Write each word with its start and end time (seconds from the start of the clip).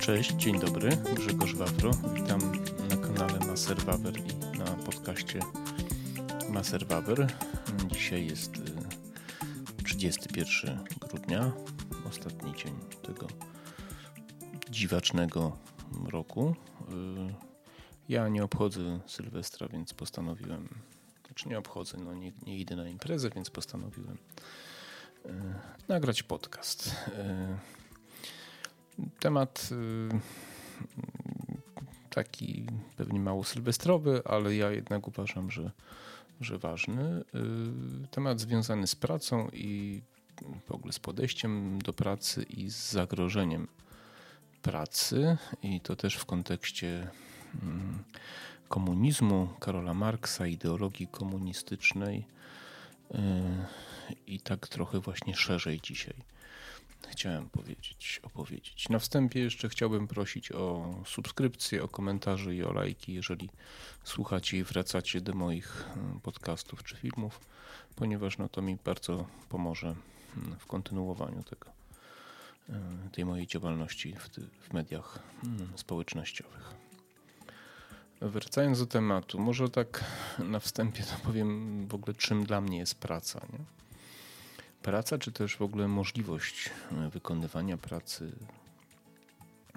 Cześć, 0.00 0.32
dzień 0.32 0.60
dobry, 0.60 0.88
Grzegorz 1.14 1.54
Wawro. 1.54 1.90
Witam 2.14 2.40
na 2.90 2.96
kanale 2.96 3.46
Maserwaber 3.46 4.14
i 4.18 4.58
na 4.58 4.64
podcaście 4.64 5.40
Maserwaber. 6.50 7.26
Dzisiaj 7.86 8.26
jest 8.26 8.52
31 9.84 10.70
y, 10.70 10.84
grudnia, 11.00 11.52
ostatni 12.08 12.54
dzień 12.56 12.72
tego 13.02 13.26
dziwacznego 14.70 15.56
roku. 16.10 16.54
Y, 16.90 17.34
ja 18.08 18.28
nie 18.28 18.44
obchodzę 18.44 19.00
Sylwestra, 19.06 19.68
więc 19.68 19.94
postanowiłem, 19.94 20.68
znaczy 21.32 21.48
nie 21.48 21.58
obchodzę, 21.58 21.98
no 21.98 22.14
nie, 22.14 22.32
nie 22.46 22.58
idę 22.58 22.76
na 22.76 22.88
imprezę, 22.88 23.30
więc 23.30 23.50
postanowiłem 23.50 24.18
y, 25.26 25.30
nagrać 25.88 26.22
podcast. 26.22 26.96
Temat 29.20 29.68
y, 29.72 30.08
taki 32.10 32.66
pewnie 32.96 33.20
mało 33.20 33.44
sylwestrowy, 33.44 34.22
ale 34.24 34.54
ja 34.54 34.70
jednak 34.70 35.08
uważam, 35.08 35.50
że, 35.50 35.70
że 36.40 36.58
ważny. 36.58 37.24
Temat 38.10 38.40
związany 38.40 38.86
z 38.86 38.94
pracą 38.94 39.48
i 39.52 40.02
w 40.66 40.72
ogóle 40.72 40.92
z 40.92 40.98
podejściem 40.98 41.82
do 41.82 41.92
pracy 41.92 42.42
i 42.42 42.70
z 42.70 42.90
zagrożeniem 42.90 43.68
pracy 44.62 45.36
i 45.62 45.80
to 45.80 45.96
też 45.96 46.16
w 46.16 46.24
kontekście 46.24 47.10
mm, 47.62 48.04
komunizmu, 48.72 49.48
Karola 49.60 49.94
Marksa, 49.94 50.46
ideologii 50.46 51.06
komunistycznej 51.06 52.24
y, 53.10 53.18
i 54.26 54.40
tak 54.40 54.68
trochę 54.68 55.00
właśnie 55.00 55.36
szerzej 55.36 55.80
dzisiaj 55.80 56.14
chciałem 57.08 57.48
powiedzieć, 57.48 58.20
opowiedzieć. 58.22 58.88
Na 58.88 58.98
wstępie 58.98 59.40
jeszcze 59.40 59.68
chciałbym 59.68 60.08
prosić 60.08 60.52
o 60.52 60.94
subskrypcję, 61.06 61.82
o 61.82 61.88
komentarze 61.88 62.54
i 62.54 62.64
o 62.64 62.72
lajki, 62.72 63.14
jeżeli 63.14 63.50
słuchacie 64.04 64.58
i 64.58 64.64
wracacie 64.64 65.20
do 65.20 65.32
moich 65.32 65.84
mm, 65.96 66.20
podcastów 66.20 66.84
czy 66.84 66.96
filmów, 66.96 67.40
ponieważ 67.96 68.38
no 68.38 68.48
to 68.48 68.62
mi 68.62 68.76
bardzo 68.84 69.26
pomoże 69.48 69.94
mm, 70.36 70.58
w 70.58 70.66
kontynuowaniu 70.66 71.42
tego, 71.42 71.70
y, 72.68 73.10
tej 73.12 73.24
mojej 73.24 73.46
działalności 73.46 74.14
w, 74.16 74.28
w 74.68 74.72
mediach 74.72 75.18
mm, 75.44 75.72
społecznościowych. 75.76 76.81
Wracając 78.22 78.78
do 78.78 78.86
tematu, 78.86 79.40
może 79.40 79.68
tak 79.68 80.04
na 80.38 80.60
wstępie 80.60 81.02
to 81.02 81.24
powiem 81.24 81.86
w 81.88 81.94
ogóle, 81.94 82.14
czym 82.14 82.44
dla 82.44 82.60
mnie 82.60 82.78
jest 82.78 82.94
praca. 82.94 83.40
Nie? 83.52 83.82
praca, 84.82 85.18
czy 85.18 85.32
też 85.32 85.56
w 85.56 85.62
ogóle 85.62 85.88
możliwość 85.88 86.70
e, 86.92 87.10
wykonywania 87.10 87.76
pracy, 87.76 88.32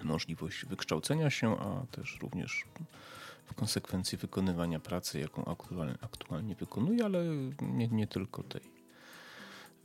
możliwość 0.04 0.66
wykształcenia 0.66 1.30
się, 1.30 1.60
a 1.60 1.86
też 1.92 2.18
również 2.22 2.66
w 3.46 3.54
konsekwencji 3.54 4.18
wykonywania 4.18 4.80
pracy, 4.80 5.20
jaką 5.20 5.46
aktualnie, 5.46 5.98
aktualnie 6.02 6.56
wykonuję, 6.56 7.06
ale 7.06 7.26
nie, 7.62 7.88
nie 7.88 8.08
tylko 8.08 8.44
tej. 8.44 8.62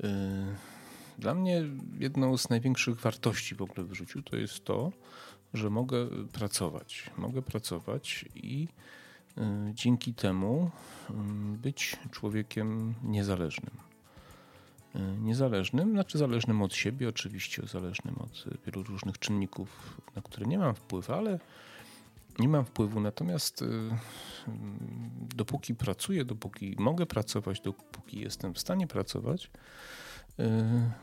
E, 0.04 0.10
dla 1.18 1.34
mnie 1.34 1.64
jedną 1.98 2.38
z 2.38 2.50
największych 2.50 3.00
wartości 3.00 3.54
w 3.54 3.62
ogóle 3.62 3.86
w 3.86 3.94
życiu 3.94 4.22
to 4.22 4.36
jest 4.36 4.64
to, 4.64 4.92
że 5.54 5.70
mogę 5.70 6.06
pracować. 6.32 7.10
Mogę 7.18 7.42
pracować 7.42 8.24
i 8.34 8.68
e, 9.38 9.70
dzięki 9.74 10.14
temu 10.14 10.70
mm, 11.10 11.56
być 11.56 11.96
człowiekiem 12.10 12.94
niezależnym. 13.02 13.76
E, 14.94 15.00
niezależnym, 15.00 15.90
znaczy 15.92 16.18
zależnym 16.18 16.62
od 16.62 16.74
siebie, 16.74 17.08
oczywiście 17.08 17.62
zależnym 17.66 18.14
od 18.18 18.44
wielu 18.66 18.82
różnych 18.82 19.18
czynników, 19.18 20.00
na 20.16 20.22
które 20.22 20.46
nie 20.46 20.58
mam 20.58 20.74
wpływu, 20.74 21.12
ale 21.12 21.38
nie 22.38 22.48
mam 22.48 22.64
wpływu. 22.64 23.00
Natomiast 23.00 23.62
e, 23.62 23.66
dopóki 25.36 25.74
pracuję, 25.74 26.24
dopóki 26.24 26.76
mogę 26.78 27.06
pracować, 27.06 27.60
dopóki 27.60 28.20
jestem 28.20 28.54
w 28.54 28.58
stanie 28.58 28.86
pracować, 28.86 29.50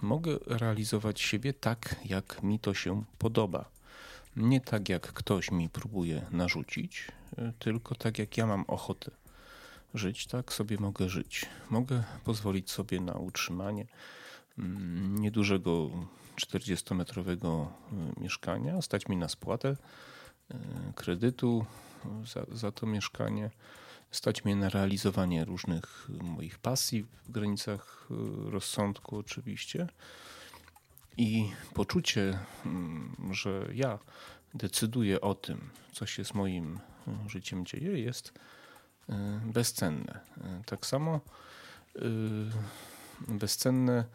mogę 0.02 0.38
realizować 0.46 1.22
siebie 1.22 1.54
tak, 1.54 1.96
jak 2.06 2.44
mi 2.44 2.60
to 2.60 2.74
się 2.74 3.04
podoba. 3.18 3.77
Nie 4.38 4.62
tak, 4.62 4.90
jak 4.90 5.14
ktoś 5.14 5.52
mi 5.52 5.70
próbuje 5.70 6.26
narzucić, 6.32 7.08
tylko 7.60 7.96
tak, 7.96 8.20
jak 8.20 8.38
ja 8.38 8.48
mam 8.48 8.66
ochotę 8.68 9.12
żyć, 9.94 10.28
tak 10.28 10.54
sobie 10.54 10.78
mogę 10.80 11.10
żyć. 11.10 11.46
Mogę 11.70 12.04
pozwolić 12.24 12.72
sobie 12.72 13.02
na 13.02 13.14
utrzymanie 13.14 13.86
mm, 14.58 15.18
niedużego 15.18 15.90
40-metrowego 16.42 17.66
y, 18.18 18.22
mieszkania, 18.22 18.82
stać 18.82 19.08
mi 19.08 19.18
na 19.18 19.28
spłatę 19.28 19.70
y, 19.70 20.56
kredytu 20.96 21.66
za, 22.34 22.46
za 22.52 22.72
to 22.72 22.86
mieszkanie, 22.86 23.52
stać 24.12 24.46
mnie 24.46 24.56
na 24.56 24.70
realizowanie 24.70 25.46
różnych 25.46 26.10
moich 26.10 26.60
pasji 26.60 27.04
w 27.04 27.32
granicach 27.32 28.08
rozsądku 28.46 29.18
oczywiście. 29.18 29.88
I 31.18 31.52
poczucie, 31.74 32.40
mm, 32.66 33.16
że 33.32 33.68
ja 33.74 34.00
decyduję 34.54 35.22
o 35.22 35.36
tym, 35.36 35.70
co 35.92 36.06
się 36.06 36.26
z 36.26 36.34
moim 36.34 36.80
życiem 37.28 37.66
dzieje, 37.66 38.00
jest 38.00 38.34
E, 39.10 39.42
bezcenne. 39.46 40.20
E, 40.42 40.64
tak 40.66 40.86
samo 40.86 41.22
e, 41.96 42.02
bezcenne 43.28 44.06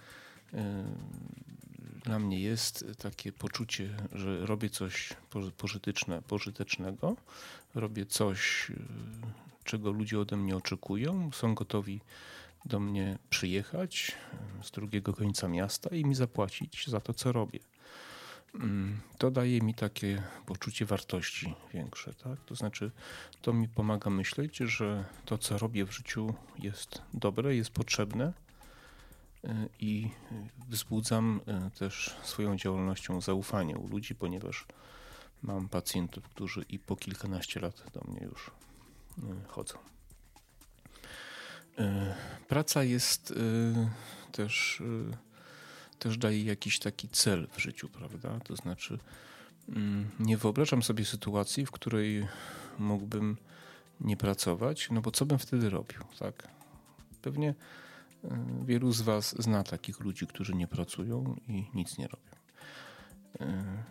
dla 2.05 2.19
mnie 2.19 2.41
jest 2.41 2.85
takie 2.99 3.33
poczucie, 3.33 3.97
że 4.13 4.47
robię 4.47 4.71
coś 4.71 5.13
pożyteczne, 5.57 6.23
pożytecznego, 6.23 7.17
robię 7.75 8.07
coś, 8.07 8.73
czego 9.65 9.91
ludzie 9.91 10.21
ode 10.21 10.37
mnie 10.37 10.57
oczekują, 10.57 11.31
są 11.33 11.55
gotowi 11.55 12.01
do 12.65 12.81
mnie 12.81 13.19
przyjechać 13.31 14.13
z 14.63 14.71
drugiego 14.71 15.15
końca 15.15 15.49
miasta 15.49 15.97
i 15.97 16.05
mi 16.05 16.15
zapłacić 16.15 16.89
za 16.89 17.01
to, 17.01 17.15
co 17.15 17.33
robię. 17.33 17.59
Mm, 18.55 19.01
to 19.19 19.31
daje 19.31 19.61
mi 19.61 19.75
takie 19.75 20.23
poczucie 20.47 20.87
wartości 20.87 21.55
większe. 21.75 22.15
Tak? 22.15 22.45
To 22.47 22.55
znaczy, 22.55 22.91
to 23.43 23.53
mi 23.53 23.69
pomaga 23.69 24.11
myśleć, 24.11 24.57
że 24.57 25.05
to, 25.25 25.39
co 25.39 25.59
robię 25.59 25.85
w 25.85 25.93
życiu, 25.93 26.35
jest 26.59 27.03
dobre, 27.15 27.57
jest 27.57 27.71
potrzebne 27.71 28.33
y, 29.45 29.49
i 29.81 30.11
wzbudzam 30.69 31.41
y, 31.67 31.79
też 31.79 32.17
swoją 32.23 32.57
działalnością 32.57 33.21
zaufanie 33.21 33.77
u 33.77 33.89
ludzi, 33.89 34.15
ponieważ 34.15 34.67
mam 35.43 35.69
pacjentów, 35.69 36.29
którzy 36.29 36.65
i 36.69 36.79
po 36.79 36.97
kilkanaście 36.97 37.61
lat 37.61 37.85
do 37.95 38.01
mnie 38.11 38.21
już 38.21 38.51
chodzą. 39.49 39.92
Praca 42.49 42.85
jest 42.85 43.35
też 44.33 44.83
też 46.03 46.19
daje 46.19 46.45
jakiś 46.45 46.79
taki 46.79 47.09
cel 47.09 47.49
w 47.53 47.59
życiu, 47.59 47.89
prawda? 47.89 48.41
To 48.41 48.57
znaczy, 48.57 48.99
mm, 49.69 50.11
nie 50.21 50.37
wyobrażam 50.37 50.83
sobie 50.83 51.05
sytuacji, 51.05 51.67
w 51.67 51.71
której 51.71 52.27
mógłbym 52.79 53.37
nie 54.01 54.17
pracować, 54.17 54.89
no 54.91 55.01
bo 55.01 55.11
co 55.11 55.27
bym 55.27 55.39
wtedy 55.39 55.71
robił, 55.71 56.01
tak? 56.19 56.49
Pewnie 57.23 57.55
wielu 58.65 58.93
z 58.93 59.01
Was 59.01 59.43
zna 59.43 59.63
takich 59.65 60.01
ludzi, 60.01 60.27
którzy 60.27 60.55
nie 60.55 60.69
pracują 60.69 61.37
i 61.49 61.67
nic 61.75 61.99
nie 61.99 62.09
robią. 62.09 62.33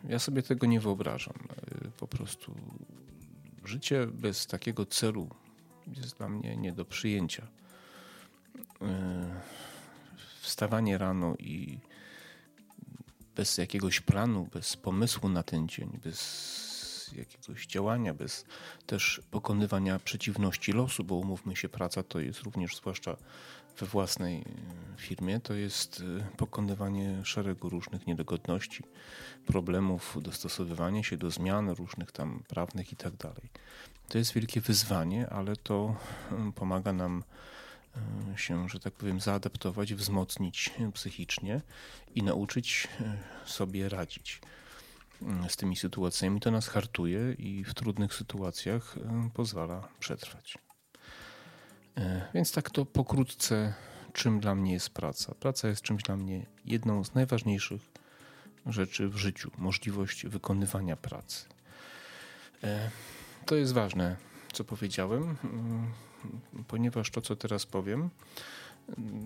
Ja 0.09 0.19
sobie 0.19 0.43
tego 0.43 0.67
nie 0.67 0.79
wyobrażam. 0.79 1.47
Po 1.97 2.07
prostu 2.07 2.55
życie 3.65 4.07
bez 4.07 4.47
takiego 4.47 4.85
celu 4.85 5.29
jest 5.87 6.17
dla 6.17 6.29
mnie 6.29 6.57
nie 6.57 6.71
do 6.73 6.85
przyjęcia. 6.85 7.47
Wstawanie 10.41 10.97
rano 10.97 11.35
i 11.39 11.79
bez 13.35 13.57
jakiegoś 13.57 14.01
planu, 14.01 14.47
bez 14.53 14.77
pomysłu 14.77 15.29
na 15.29 15.43
ten 15.43 15.67
dzień, 15.67 15.99
bez 16.03 17.11
jakiegoś 17.15 17.67
działania, 17.67 18.13
bez 18.13 18.45
też 18.85 19.21
pokonywania 19.31 19.99
przeciwności 19.99 20.71
losu, 20.71 21.03
bo 21.03 21.15
umówmy 21.15 21.55
się, 21.55 21.69
praca 21.69 22.03
to 22.03 22.19
jest 22.19 22.41
również, 22.41 22.75
zwłaszcza 22.75 23.17
we 23.77 23.85
własnej 23.85 24.41
e, 24.41 24.43
firmie, 24.97 25.39
to 25.39 25.53
jest 25.53 26.03
e, 26.19 26.37
pokonywanie 26.37 27.25
szeregu 27.25 27.69
różnych 27.69 28.07
niedogodności, 28.07 28.83
problemów, 29.45 30.17
dostosowywanie 30.21 31.03
się 31.03 31.17
do 31.17 31.31
zmian 31.31 31.69
różnych 31.69 32.11
tam 32.11 32.43
prawnych 32.47 32.91
i 32.91 32.95
tak 32.95 33.15
dalej. 33.15 33.49
To 34.09 34.17
jest 34.17 34.33
wielkie 34.33 34.61
wyzwanie, 34.61 35.29
ale 35.29 35.55
to 35.55 35.95
e, 36.31 36.51
pomaga 36.55 36.93
nam 36.93 37.23
E, 37.23 37.60
się, 38.35 38.69
że 38.69 38.79
tak 38.79 38.93
powiem, 38.93 39.19
zaadaptować, 39.19 39.93
wzmocnić 39.93 40.71
psychicznie 40.93 41.61
i 42.15 42.23
nauczyć 42.23 42.87
e, 43.01 43.17
sobie 43.45 43.89
radzić 43.89 44.41
e, 45.21 45.49
z 45.49 45.57
tymi 45.57 45.75
sytuacjami. 45.75 46.39
To 46.39 46.51
nas 46.51 46.67
hartuje 46.67 47.33
i 47.33 47.63
w 47.63 47.73
trudnych 47.73 48.13
sytuacjach 48.13 48.95
pozwala 49.33 49.87
przetrwać. 49.99 50.57
Więc 52.33 52.51
tak 52.51 52.69
to 52.69 52.85
pokrótce, 52.85 53.73
czym 54.13 54.39
dla 54.39 54.55
mnie 54.55 54.73
jest 54.73 54.89
praca. 54.89 55.35
Praca 55.35 55.67
jest 55.67 55.81
czymś 55.81 56.03
dla 56.03 56.17
mnie 56.17 56.45
jedną 56.65 57.03
z 57.03 57.13
najważniejszych 57.13 57.81
rzeczy 58.65 59.09
w 59.09 59.17
życiu, 59.17 59.51
możliwość 59.57 60.25
wykonywania 60.25 60.95
pracy. 60.95 61.45
To 63.45 63.55
jest 63.55 63.73
ważne, 63.73 64.15
co 64.53 64.63
powiedziałem, 64.63 65.37
ponieważ 66.67 67.11
to, 67.11 67.21
co 67.21 67.35
teraz 67.35 67.65
powiem, 67.65 68.09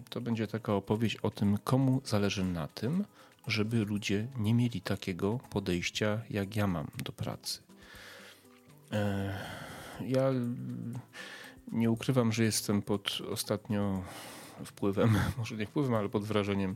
to 0.10 0.22
będzie 0.22 0.48
taka 0.48 0.74
opowieść 0.74 1.18
o 1.18 1.32
tym, 1.32 1.58
komu 1.64 2.02
zależy 2.06 2.44
na 2.44 2.68
tym, 2.68 3.06
żeby 3.48 3.86
ludzie 3.86 4.28
nie 4.38 4.54
mieli 4.54 4.82
takiego 4.82 5.40
podejścia, 5.50 6.22
jak 6.30 6.56
ja 6.56 6.68
mam 6.68 6.88
do 7.04 7.12
pracy. 7.12 7.60
E, 8.92 9.34
ja 10.06 10.32
nie 11.72 11.92
ukrywam, 11.92 12.32
że 12.32 12.44
jestem 12.44 12.82
pod 12.82 13.18
ostatnio 13.32 14.04
wpływem, 14.66 15.18
może 15.38 15.56
nie 15.56 15.66
wpływem, 15.66 15.94
ale 15.94 16.10
pod 16.10 16.24
wrażeniem 16.24 16.76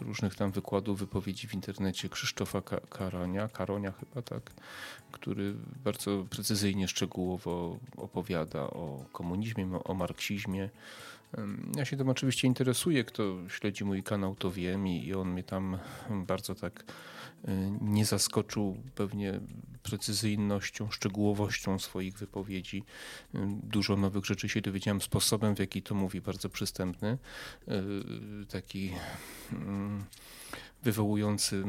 różnych 0.00 0.34
tam 0.34 0.50
wykładów, 0.50 0.98
wypowiedzi 0.98 1.48
w 1.48 1.54
internecie 1.54 2.08
Krzysztofa 2.08 2.62
Karonia, 2.90 3.48
Karonia 3.48 3.92
chyba 3.92 4.22
tak, 4.22 4.50
który 5.12 5.54
bardzo 5.84 6.24
precyzyjnie, 6.30 6.88
szczegółowo 6.88 7.78
opowiada 7.96 8.60
o 8.60 9.04
komunizmie, 9.12 9.68
o 9.84 9.94
marksizmie, 9.94 10.70
ja 11.76 11.84
się 11.84 11.96
tym 11.96 12.08
oczywiście 12.08 12.48
interesuję. 12.48 13.04
Kto 13.04 13.48
śledzi 13.48 13.84
mój 13.84 14.02
kanał, 14.02 14.34
to 14.34 14.50
wiem 14.50 14.86
i 14.86 15.14
on 15.14 15.32
mnie 15.32 15.42
tam 15.42 15.78
bardzo 16.26 16.54
tak 16.54 16.84
y, 17.48 17.52
nie 17.80 18.04
zaskoczył 18.04 18.76
pewnie 18.94 19.40
precyzyjnością, 19.82 20.90
szczegółowością 20.90 21.78
swoich 21.78 22.18
wypowiedzi. 22.18 22.84
Dużo 23.62 23.96
nowych 23.96 24.24
rzeczy 24.24 24.48
się 24.48 24.60
dowiedziałem, 24.60 25.00
sposobem 25.00 25.56
w 25.56 25.58
jaki 25.58 25.82
to 25.82 25.94
mówi, 25.94 26.20
bardzo 26.20 26.48
przystępny, 26.48 27.18
y, 27.68 28.46
taki 28.46 28.92
mm, 29.52 30.04
wywołujący 30.82 31.64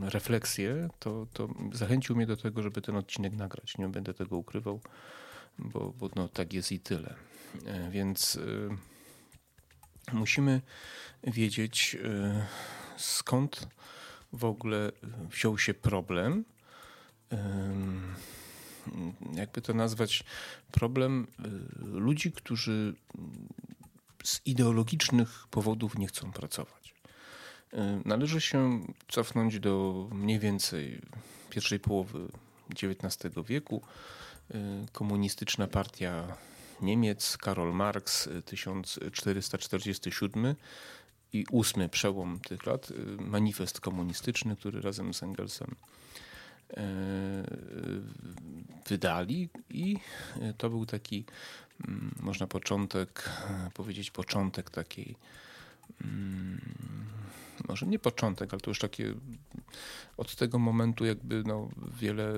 refleksję, 0.00 0.88
to, 0.98 1.26
to 1.32 1.48
zachęcił 1.72 2.16
mnie 2.16 2.26
do 2.26 2.36
tego, 2.36 2.62
żeby 2.62 2.82
ten 2.82 2.96
odcinek 2.96 3.32
nagrać. 3.32 3.78
Nie 3.78 3.88
będę 3.88 4.14
tego 4.14 4.36
ukrywał, 4.36 4.80
bo, 5.58 5.92
bo 5.98 6.10
no, 6.16 6.28
tak 6.28 6.52
jest 6.52 6.72
i 6.72 6.80
tyle. 6.80 7.14
Więc 7.90 8.38
musimy 10.12 10.60
wiedzieć, 11.24 11.96
e, 12.04 12.46
skąd 12.96 13.68
w 14.32 14.44
ogóle 14.44 14.92
wziął 15.30 15.58
się 15.58 15.74
problem. 15.74 16.44
Jakby 19.34 19.62
to 19.62 19.74
nazwać, 19.74 20.24
problem 20.70 21.26
e, 21.38 21.48
ludzi, 21.86 22.32
którzy 22.32 22.94
z 24.24 24.40
ideologicznych 24.46 25.46
powodów 25.50 25.98
nie 25.98 26.06
chcą 26.06 26.32
pracować. 26.32 26.94
E, 27.72 28.00
należy 28.04 28.40
się 28.40 28.86
cofnąć 29.08 29.60
do 29.60 30.06
mniej 30.12 30.38
więcej 30.38 31.02
pierwszej 31.50 31.80
połowy 31.80 32.28
XIX 32.82 33.34
wieku. 33.46 33.82
Komunistyczna 34.92 35.66
partia 35.66 36.36
Niemiec, 36.82 37.36
Karol 37.36 37.74
Marx, 37.74 38.28
1447 38.44 40.46
y, 40.46 40.56
i 41.32 41.44
ósmy 41.50 41.88
przełom 41.88 42.40
tych 42.40 42.66
lat, 42.66 42.90
y, 42.90 42.94
manifest 43.18 43.80
komunistyczny, 43.80 44.56
który 44.56 44.80
razem 44.80 45.14
z 45.14 45.22
Engelsem 45.22 45.74
e, 46.76 46.82
wydali. 48.88 49.48
I 49.70 49.96
to 50.58 50.70
był 50.70 50.86
taki, 50.86 51.24
mm, 51.88 52.14
można 52.20 52.46
początek, 52.46 53.30
powiedzieć 53.74 54.10
początek 54.10 54.70
takiej 54.70 55.16
mm, 56.04 56.60
może 57.68 57.86
nie 57.86 57.98
początek, 57.98 58.54
ale 58.54 58.60
to 58.60 58.70
już 58.70 58.78
takie 58.78 59.14
od 60.16 60.36
tego 60.36 60.58
momentu 60.58 61.04
jakby 61.04 61.42
no, 61.46 61.68
wiele 62.00 62.32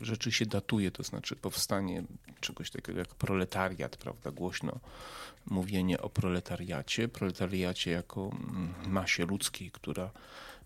rzeczy 0.00 0.32
się 0.32 0.46
datuje, 0.46 0.90
to 0.90 1.02
znaczy 1.02 1.36
powstanie 1.36 2.02
czegoś 2.40 2.70
takiego 2.70 2.98
jak 2.98 3.08
proletariat, 3.08 3.96
prawda, 3.96 4.30
głośno 4.30 4.80
mówienie 5.46 6.00
o 6.00 6.10
proletariacie, 6.10 7.08
proletariacie 7.08 7.90
jako 7.90 8.30
mm, 8.32 8.74
masie 8.86 9.26
ludzkiej, 9.26 9.70
która 9.70 10.10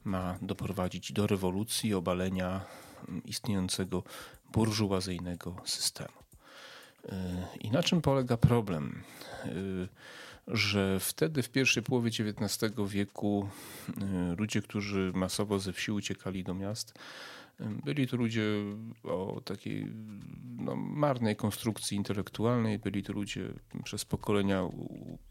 ma 0.04 0.38
doprowadzić 0.42 1.12
do 1.12 1.26
rewolucji, 1.26 1.94
obalenia 1.94 2.60
mm, 3.08 3.25
istniejącego 3.25 4.02
burżuazyjnego 4.52 5.56
systemu. 5.64 6.19
Y, 7.04 7.10
I 7.60 7.70
na 7.70 7.82
czym 7.82 8.02
polega 8.02 8.36
problem? 8.36 9.02
Y, 9.46 9.88
że 10.48 11.00
wtedy 11.00 11.42
w 11.42 11.48
pierwszej 11.48 11.82
połowie 11.82 12.08
XIX 12.08 12.75
wieku 12.88 13.48
y, 13.88 13.92
ludzie, 14.38 14.62
którzy 14.62 15.12
masowo 15.14 15.58
ze 15.58 15.72
wsi 15.72 15.92
uciekali 15.92 16.44
do 16.44 16.54
miast, 16.54 16.94
byli 17.60 18.06
to 18.06 18.16
ludzie 18.16 18.42
o 19.02 19.40
takiej 19.44 19.86
no, 20.58 20.76
marnej 20.76 21.36
konstrukcji 21.36 21.96
intelektualnej, 21.96 22.78
byli 22.78 23.02
to 23.02 23.12
ludzie 23.12 23.48
przez 23.84 24.04
pokolenia 24.04 24.68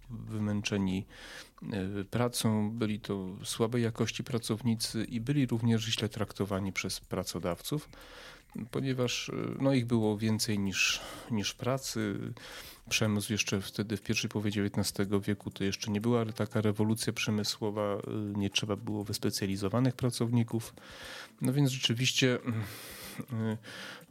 wymęczeni 0.09 1.05
y, 2.01 2.05
pracą, 2.05 2.71
byli 2.71 2.99
to 2.99 3.35
słabej 3.43 3.83
jakości 3.83 4.23
pracownicy 4.23 5.03
i 5.03 5.21
byli 5.21 5.45
również 5.45 5.83
źle 5.85 6.09
traktowani 6.09 6.73
przez 6.73 6.99
pracodawców, 6.99 7.89
ponieważ 8.71 9.31
no, 9.59 9.73
ich 9.73 9.85
było 9.85 10.17
więcej 10.17 10.59
niż, 10.59 11.01
niż 11.31 11.53
pracy 11.53 12.19
przemysł 12.89 13.31
jeszcze 13.31 13.61
wtedy 13.61 13.97
w 13.97 14.01
pierwszej 14.01 14.29
połowie 14.29 14.51
XIX 14.65 15.09
wieku 15.21 15.51
to 15.51 15.63
jeszcze 15.63 15.91
nie 15.91 16.01
była 16.01 16.25
taka 16.25 16.61
rewolucja 16.61 17.13
przemysłowa, 17.13 17.97
y, 17.97 18.38
nie 18.38 18.50
trzeba 18.50 18.75
było 18.75 19.03
wyspecjalizowanych 19.03 19.95
pracowników. 19.95 20.73
No 21.41 21.53
więc 21.53 21.69
rzeczywiście 21.69 22.35
y, 22.35 22.39
y, 23.21 23.57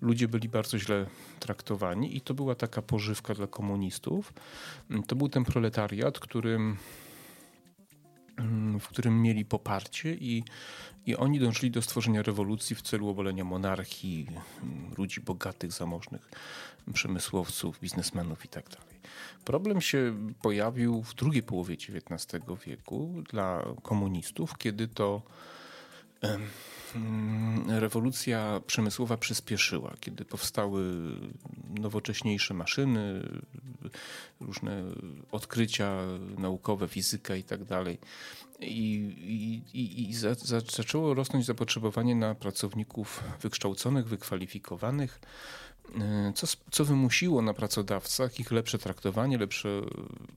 ludzie 0.00 0.28
byli 0.28 0.48
bardzo 0.48 0.78
źle 0.78 1.06
traktowani 1.40 2.16
i 2.16 2.20
to 2.20 2.34
była 2.34 2.54
taka 2.54 2.82
pożywka 2.82 3.34
dla 3.34 3.46
komunistów. 3.46 4.32
To 5.06 5.16
był 5.16 5.28
ten 5.28 5.44
proletariat, 5.44 6.18
którym 6.18 6.76
w 8.80 8.88
którym 8.88 9.22
mieli 9.22 9.44
poparcie 9.44 10.14
i, 10.14 10.44
i 11.06 11.16
oni 11.16 11.40
dążyli 11.40 11.70
do 11.70 11.82
stworzenia 11.82 12.22
rewolucji 12.22 12.76
w 12.76 12.82
celu 12.82 13.08
obalenia 13.08 13.44
monarchii, 13.44 14.26
ludzi 14.98 15.20
bogatych, 15.20 15.72
zamożnych 15.72 16.30
przemysłowców, 16.92 17.80
biznesmenów 17.80 18.44
itd. 18.44 18.70
Tak 18.70 18.92
Problem 19.44 19.80
się 19.80 20.16
pojawił 20.42 21.02
w 21.02 21.14
drugiej 21.14 21.42
połowie 21.42 21.74
XIX 21.74 22.44
wieku 22.66 23.22
dla 23.30 23.64
komunistów, 23.82 24.58
kiedy 24.58 24.88
to 24.88 25.22
rewolucja 27.68 28.60
przemysłowa 28.66 29.16
przyspieszyła, 29.16 29.94
kiedy 30.00 30.24
powstały 30.24 30.84
nowocześniejsze 31.80 32.54
maszyny, 32.54 33.28
różne 34.46 34.82
odkrycia 35.30 36.02
naukowe, 36.38 36.88
fizyka 36.88 37.36
i 37.36 37.42
tak 37.42 37.64
dalej. 37.64 37.98
I, 38.60 39.62
i, 39.74 40.10
i 40.10 40.14
za, 40.14 40.34
za, 40.34 40.60
zaczęło 40.60 41.14
rosnąć 41.14 41.46
zapotrzebowanie 41.46 42.14
na 42.14 42.34
pracowników 42.34 43.24
wykształconych, 43.40 44.06
wykwalifikowanych, 44.06 45.20
co, 46.34 46.46
co 46.70 46.84
wymusiło 46.84 47.42
na 47.42 47.54
pracodawcach 47.54 48.40
ich 48.40 48.50
lepsze 48.50 48.78
traktowanie, 48.78 49.38
lepsze 49.38 49.82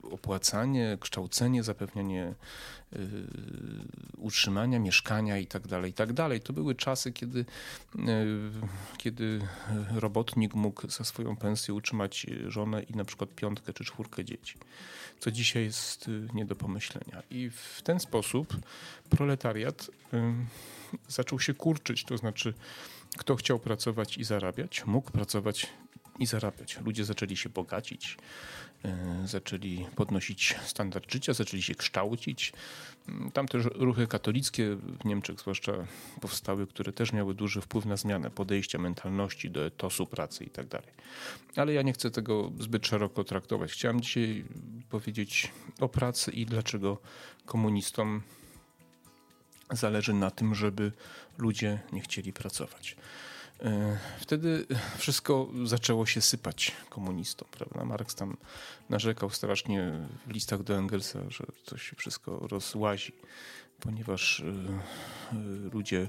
opłacanie, 0.02 0.98
kształcenie, 1.00 1.62
zapewnianie 1.62 2.34
y, 2.92 2.98
utrzymania, 4.16 4.78
mieszkania 4.78 5.38
itd., 5.38 5.68
tak 5.68 5.86
itd. 5.86 6.14
Tak 6.14 6.42
to 6.42 6.52
były 6.52 6.74
czasy, 6.74 7.12
kiedy, 7.12 7.38
y, 7.40 7.44
kiedy 8.98 9.40
robotnik 9.94 10.54
mógł 10.54 10.90
za 10.90 11.04
swoją 11.04 11.36
pensję 11.36 11.74
utrzymać 11.74 12.26
żonę 12.46 12.82
i 12.82 12.96
na 12.96 13.04
przykład 13.04 13.30
piątkę 13.30 13.72
czy 13.72 13.84
czwórkę 13.84 14.24
dzieci, 14.24 14.54
co 15.20 15.30
dzisiaj 15.30 15.64
jest 15.64 16.10
nie 16.34 16.44
do 16.44 16.56
pomyślenia. 16.56 17.22
I 17.30 17.50
w 17.50 17.82
ten 17.82 18.00
sposób 18.00 18.56
proletariat 19.10 19.90
y, 20.14 20.22
zaczął 21.08 21.40
się 21.40 21.54
kurczyć, 21.54 22.04
to 22.04 22.16
znaczy 22.16 22.54
kto 23.18 23.36
chciał 23.36 23.58
pracować 23.58 24.18
i 24.18 24.24
zarabiać, 24.24 24.86
mógł 24.86 25.10
pracować 25.10 25.66
i 26.18 26.26
zarabiać. 26.26 26.78
Ludzie 26.84 27.04
zaczęli 27.04 27.36
się 27.36 27.48
bogacić, 27.48 28.16
e, 28.84 29.22
zaczęli 29.26 29.86
podnosić 29.96 30.56
standard 30.64 31.12
życia, 31.12 31.32
zaczęli 31.32 31.62
się 31.62 31.74
kształcić. 31.74 32.52
Tam 33.32 33.48
też 33.48 33.64
ruchy 33.74 34.06
katolickie 34.06 34.76
w 34.76 35.04
Niemczech 35.04 35.40
zwłaszcza 35.40 35.72
powstały, 36.20 36.66
które 36.66 36.92
też 36.92 37.12
miały 37.12 37.34
duży 37.34 37.60
wpływ 37.60 37.84
na 37.84 37.96
zmianę 37.96 38.30
podejścia, 38.30 38.78
mentalności 38.78 39.50
do 39.50 39.66
etosu 39.66 40.06
pracy 40.06 40.44
i 40.44 40.50
tak 40.50 40.66
dalej. 40.66 40.90
Ale 41.56 41.72
ja 41.72 41.82
nie 41.82 41.92
chcę 41.92 42.10
tego 42.10 42.52
zbyt 42.58 42.86
szeroko 42.86 43.24
traktować. 43.24 43.72
Chciałem 43.72 44.00
dzisiaj 44.00 44.44
powiedzieć 44.88 45.52
o 45.80 45.88
pracy 45.88 46.30
i 46.30 46.46
dlaczego 46.46 46.98
komunistom 47.46 48.22
zależy 49.70 50.14
na 50.14 50.30
tym, 50.30 50.54
żeby 50.54 50.92
ludzie 51.38 51.80
nie 51.92 52.00
chcieli 52.00 52.32
pracować. 52.32 52.96
E, 53.62 53.98
wtedy 54.20 54.66
wszystko 54.98 55.48
zaczęło 55.64 56.06
się 56.06 56.20
sypać 56.20 56.72
komunistom, 56.88 57.48
prawda? 57.50 57.84
Marx 57.84 58.14
tam 58.14 58.36
narzekał 58.90 59.30
strasznie 59.30 59.92
w 60.26 60.30
listach 60.30 60.62
do 60.62 60.78
Engelsa, 60.78 61.20
że 61.28 61.44
to 61.64 61.78
się 61.78 61.96
wszystko 61.96 62.38
rozłazi, 62.50 63.12
ponieważ 63.80 64.44
ludzie 65.72 66.08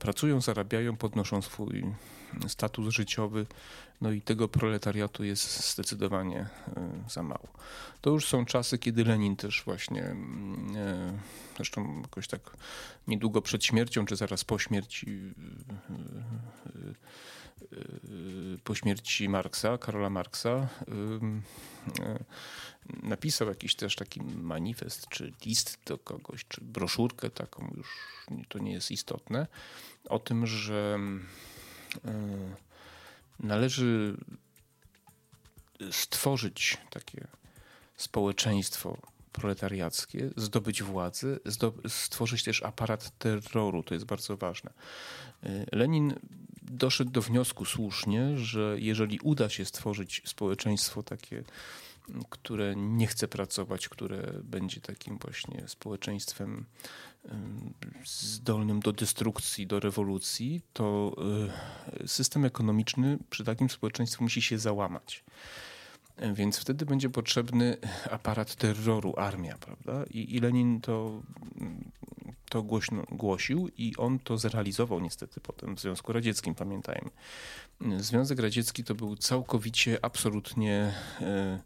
pracują, 0.00 0.40
zarabiają, 0.40 0.96
podnoszą 0.96 1.42
swój 1.42 1.84
status 2.48 2.94
życiowy, 2.94 3.46
no 4.00 4.12
i 4.12 4.20
tego 4.22 4.48
proletariatu 4.48 5.24
jest 5.24 5.72
zdecydowanie 5.72 6.38
e, 6.76 6.90
za 7.10 7.22
mało. 7.22 7.48
To 8.00 8.10
już 8.10 8.26
są 8.26 8.44
czasy, 8.44 8.78
kiedy 8.78 9.04
Lenin 9.04 9.36
też 9.36 9.62
właśnie, 9.64 10.04
mm, 10.04 10.76
e, 10.76 11.18
zresztą 11.56 12.00
jakoś 12.02 12.28
tak 12.28 12.40
niedługo 13.08 13.42
przed 13.42 13.64
śmiercią, 13.64 14.06
czy 14.06 14.16
zaraz 14.16 14.44
po 14.44 14.58
śmierci, 14.58 15.06
e, 15.10 16.94
po 18.64 18.74
śmierci 18.74 19.28
Marksa, 19.28 19.78
Karola 19.78 20.10
Marksa, 20.10 20.68
napisał 23.02 23.48
jakiś 23.48 23.74
też 23.74 23.96
taki 23.96 24.22
manifest, 24.22 25.08
czy 25.08 25.32
list 25.46 25.78
do 25.86 25.98
kogoś, 25.98 26.44
czy 26.48 26.60
broszurkę 26.64 27.30
taką, 27.30 27.74
już 27.76 27.88
to 28.48 28.58
nie 28.58 28.72
jest 28.72 28.90
istotne, 28.90 29.46
o 30.08 30.18
tym, 30.18 30.46
że 30.46 30.98
należy 33.40 34.16
stworzyć 35.90 36.78
takie 36.90 37.26
społeczeństwo 37.96 38.98
proletariackie, 39.32 40.30
zdobyć 40.36 40.82
władzę, 40.82 41.38
stworzyć 41.88 42.44
też 42.44 42.62
aparat 42.62 43.18
terroru. 43.18 43.82
To 43.82 43.94
jest 43.94 44.06
bardzo 44.06 44.36
ważne. 44.36 44.70
Lenin 45.72 46.14
doszedł 46.70 47.10
do 47.10 47.22
wniosku 47.22 47.64
słusznie, 47.64 48.36
że 48.36 48.76
jeżeli 48.78 49.20
uda 49.20 49.48
się 49.48 49.64
stworzyć 49.64 50.22
społeczeństwo 50.24 51.02
takie, 51.02 51.44
które 52.30 52.76
nie 52.76 53.06
chce 53.06 53.28
pracować, 53.28 53.88
które 53.88 54.32
będzie 54.44 54.80
takim 54.80 55.18
właśnie 55.18 55.68
społeczeństwem 55.68 56.64
zdolnym 58.04 58.80
do 58.80 58.92
destrukcji, 58.92 59.66
do 59.66 59.80
rewolucji, 59.80 60.62
to 60.72 61.16
e, 62.02 62.08
system 62.08 62.44
ekonomiczny 62.44 63.18
przy 63.30 63.44
takim 63.44 63.70
społeczeństwie 63.70 64.24
musi 64.24 64.42
się 64.42 64.58
załamać. 64.58 65.24
Więc 66.34 66.58
wtedy 66.58 66.86
będzie 66.86 67.10
potrzebny 67.10 67.76
aparat 68.10 68.54
terroru, 68.54 69.14
armia, 69.16 69.58
prawda? 69.58 70.04
I, 70.10 70.36
i 70.36 70.40
Lenin 70.40 70.80
to, 70.80 71.22
to 72.48 72.62
głośno, 72.62 73.04
głosił 73.10 73.68
i 73.76 73.96
on 73.96 74.18
to 74.18 74.38
zrealizował 74.38 75.00
niestety 75.00 75.40
potem 75.40 75.76
w 75.76 75.80
Związku 75.80 76.12
Radzieckim, 76.12 76.54
pamiętajmy. 76.54 77.10
Związek 77.96 78.38
Radziecki 78.38 78.84
to 78.84 78.94
był 78.94 79.16
całkowicie, 79.16 79.98
absolutnie 80.02 80.94
e, 81.20 81.60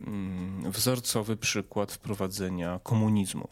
mm, 0.00 0.72
wzorcowy 0.72 1.36
przykład 1.36 1.92
wprowadzenia 1.92 2.80
komunizmu 2.82 3.48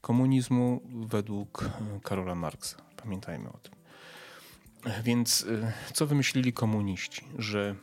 komunizmu 0.00 0.80
według 1.06 1.62
e, 1.62 2.00
Karola 2.02 2.34
Marksa. 2.34 2.76
Pamiętajmy 2.96 3.48
o 3.48 3.58
tym. 3.58 3.74
Więc 5.02 5.46
e, 5.48 5.72
co 5.92 6.06
wymyślili 6.06 6.52
komuniści? 6.52 7.24
Że 7.38 7.74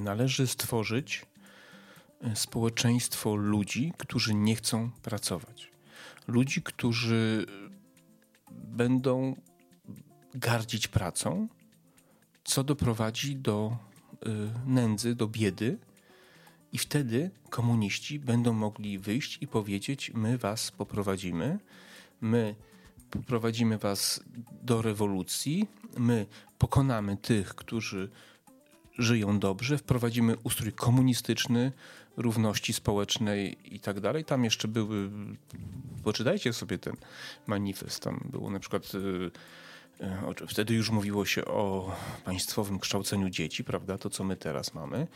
należy 0.00 0.46
stworzyć 0.46 1.26
społeczeństwo 2.34 3.34
ludzi, 3.34 3.92
którzy 3.98 4.34
nie 4.34 4.56
chcą 4.56 4.90
pracować. 5.02 5.70
Ludzi, 6.28 6.62
którzy 6.62 7.46
będą 8.50 9.36
gardzić 10.34 10.88
pracą, 10.88 11.48
co 12.44 12.64
doprowadzi 12.64 13.36
do 13.36 13.76
nędzy, 14.66 15.14
do 15.14 15.28
biedy, 15.28 15.78
i 16.72 16.78
wtedy 16.78 17.30
komuniści 17.50 18.18
będą 18.18 18.52
mogli 18.52 18.98
wyjść 18.98 19.38
i 19.40 19.46
powiedzieć: 19.46 20.10
My 20.14 20.38
was 20.38 20.70
poprowadzimy, 20.70 21.58
my 22.20 22.54
poprowadzimy 23.10 23.78
was 23.78 24.24
do 24.62 24.82
rewolucji, 24.82 25.68
my 25.98 26.26
pokonamy 26.58 27.16
tych, 27.16 27.54
którzy 27.54 28.10
żyją 28.98 29.38
dobrze, 29.38 29.78
wprowadzimy 29.78 30.36
ustrój 30.44 30.72
komunistyczny, 30.72 31.72
równości 32.16 32.72
społecznej 32.72 33.56
i 33.74 33.80
tak 33.80 34.00
dalej. 34.00 34.24
Tam 34.24 34.44
jeszcze 34.44 34.68
były, 34.68 35.10
poczytajcie 36.04 36.52
sobie 36.52 36.78
ten 36.78 36.96
manifest, 37.46 38.02
tam 38.02 38.28
było 38.30 38.50
na 38.50 38.60
przykład 38.60 38.94
y, 38.94 39.30
wtedy 40.48 40.74
już 40.74 40.90
mówiło 40.90 41.26
się 41.26 41.44
o 41.44 41.96
państwowym 42.24 42.78
kształceniu 42.78 43.30
dzieci, 43.30 43.64
prawda? 43.64 43.98
To, 43.98 44.10
co 44.10 44.24
my 44.24 44.36
teraz 44.36 44.74
mamy. 44.74 45.06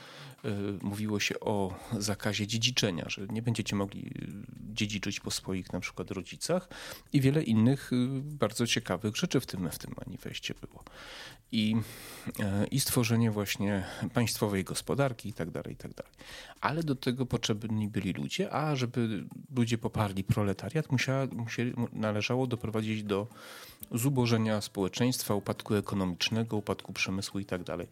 E, 0.45 0.51
mówiło 0.83 1.21
się 1.21 1.41
o 1.41 1.75
zakazie 1.99 2.47
dziedziczenia, 2.47 3.05
że 3.09 3.27
nie 3.27 3.43
będziecie 3.43 3.77
mogli 3.77 4.07
e, 4.07 4.13
dziedziczyć 4.75 5.21
po 5.21 5.31
swoich 5.31 5.73
na 5.73 5.81
przykład 5.81 6.11
rodzicach 6.11 6.69
i 7.13 7.21
wiele 7.21 7.43
innych 7.43 7.91
bardzo 8.23 8.67
ciekawych 8.67 9.17
rzeczy 9.17 9.41
w 9.41 9.47
tym, 9.47 9.71
w 9.71 9.79
tym 9.79 9.95
manifestie 10.07 10.55
było. 10.55 10.85
I, 11.53 11.77
i 12.71 12.81
stworzenie 12.81 13.31
właśnie 13.31 13.85
państwowej 14.15 14.65
gospodarki 14.65 15.29
i 15.29 15.33
tak 15.33 15.51
dalej, 15.51 15.73
i 15.73 15.77
tak 15.77 15.95
dalej. 15.95 16.13
Ale 16.61 16.83
do 16.83 16.95
tego 16.95 17.27
potrzebni 17.27 17.89
byli 17.89 18.13
ludzie, 18.13 18.53
a 18.53 18.77
żeby 18.77 19.25
ludzie 19.57 19.79
poparli 19.79 20.25
proletariat, 20.25 20.93
musiała, 20.93 21.27
musieli, 21.27 21.73
należało 21.93 22.47
doprowadzić 22.47 23.03
do 23.03 23.27
zubożenia 23.91 24.61
społeczeństwa, 24.61 24.72
upadku 25.35 25.75
ekonomicznego, 25.75 26.57
upadku 26.57 26.93
przemysłu 26.93 27.41
itd. 27.41 27.65
Tak 27.65 27.87